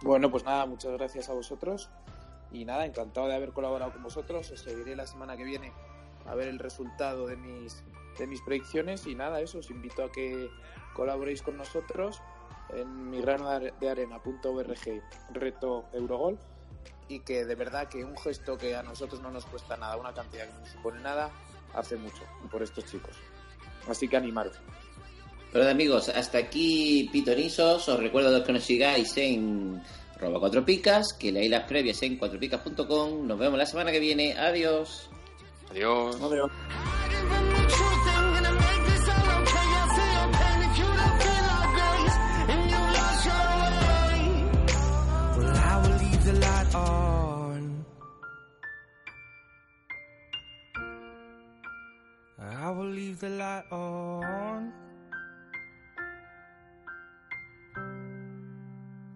Bueno, 0.04 0.30
pues 0.30 0.44
nada, 0.44 0.66
muchas 0.66 0.92
gracias 0.92 1.30
a 1.30 1.34
vosotros. 1.34 1.90
Y 2.52 2.66
nada, 2.66 2.86
encantado 2.86 3.28
de 3.28 3.36
haber 3.36 3.52
colaborado 3.52 3.94
con 3.94 4.04
vosotros. 4.04 4.52
Os 4.52 4.60
seguiré 4.60 4.96
la 4.96 5.08
semana 5.08 5.38
que 5.38 5.44
viene 5.44 5.72
a 6.26 6.36
ver 6.36 6.50
el 6.50 6.60
resultado 6.60 7.26
de 7.26 7.38
mis, 7.38 7.84
de 8.18 8.28
mis 8.28 8.42
predicciones. 8.42 9.06
Y 9.08 9.16
nada, 9.16 9.42
eso, 9.42 9.60
os 9.60 9.70
invito 9.70 10.04
a 10.04 10.12
que 10.12 10.50
colaboréis 10.94 11.42
con 11.42 11.58
nosotros 11.58 12.22
en 12.70 13.10
mi 13.10 13.22
grano 13.22 13.50
de 13.60 13.90
arena.org 13.90 15.02
reto 15.32 15.86
Eurogol. 15.94 16.38
Y 17.10 17.20
que 17.20 17.46
de 17.46 17.56
verdad 17.56 17.90
que 17.90 18.04
un 18.04 18.18
gesto 18.18 18.58
que 18.58 18.76
a 18.76 18.84
nosotros 18.84 19.22
no 19.22 19.30
nos 19.30 19.46
cuesta 19.46 19.76
nada, 19.76 19.98
una 19.98 20.14
cantidad 20.14 20.48
que 20.48 20.54
no 20.54 20.60
nos 20.60 20.70
supone 20.70 21.02
nada, 21.02 21.32
hace 21.74 21.96
mucho 21.98 22.24
por 22.50 22.64
estos 22.64 22.86
chicos. 22.86 23.16
Así 23.88 24.08
que 24.08 24.18
animaros. 24.18 24.56
Pero 25.52 25.70
amigos, 25.70 26.10
hasta 26.10 26.40
aquí 26.40 27.10
Pitonisos. 27.12 27.88
Os 27.88 28.00
recuerdo 28.00 28.44
que 28.44 28.54
nos 28.54 28.64
sigáis 28.64 29.16
en 29.18 29.84
Roba 30.20 30.40
Cuatro 30.40 30.66
Picas, 30.66 31.14
que 31.14 31.32
leáis 31.32 31.52
las 31.52 31.66
previas 31.66 32.02
en 32.02 32.18
cuatropicas.com. 32.18 33.28
Nos 33.28 33.38
vemos 33.38 33.60
la 33.60 33.66
semana 33.66 33.92
que 33.92 34.00
viene. 34.00 34.34
Adiós. 34.36 35.10
Adiós. 35.70 36.20
Adiós. 36.22 36.52
The 53.24 53.30
light 53.30 53.64
on. 53.72 54.74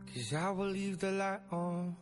Cause 0.07 0.33
I 0.33 0.49
will 0.51 0.69
leave 0.69 0.97
the 0.97 1.11
light 1.11 1.41
on. 1.51 1.95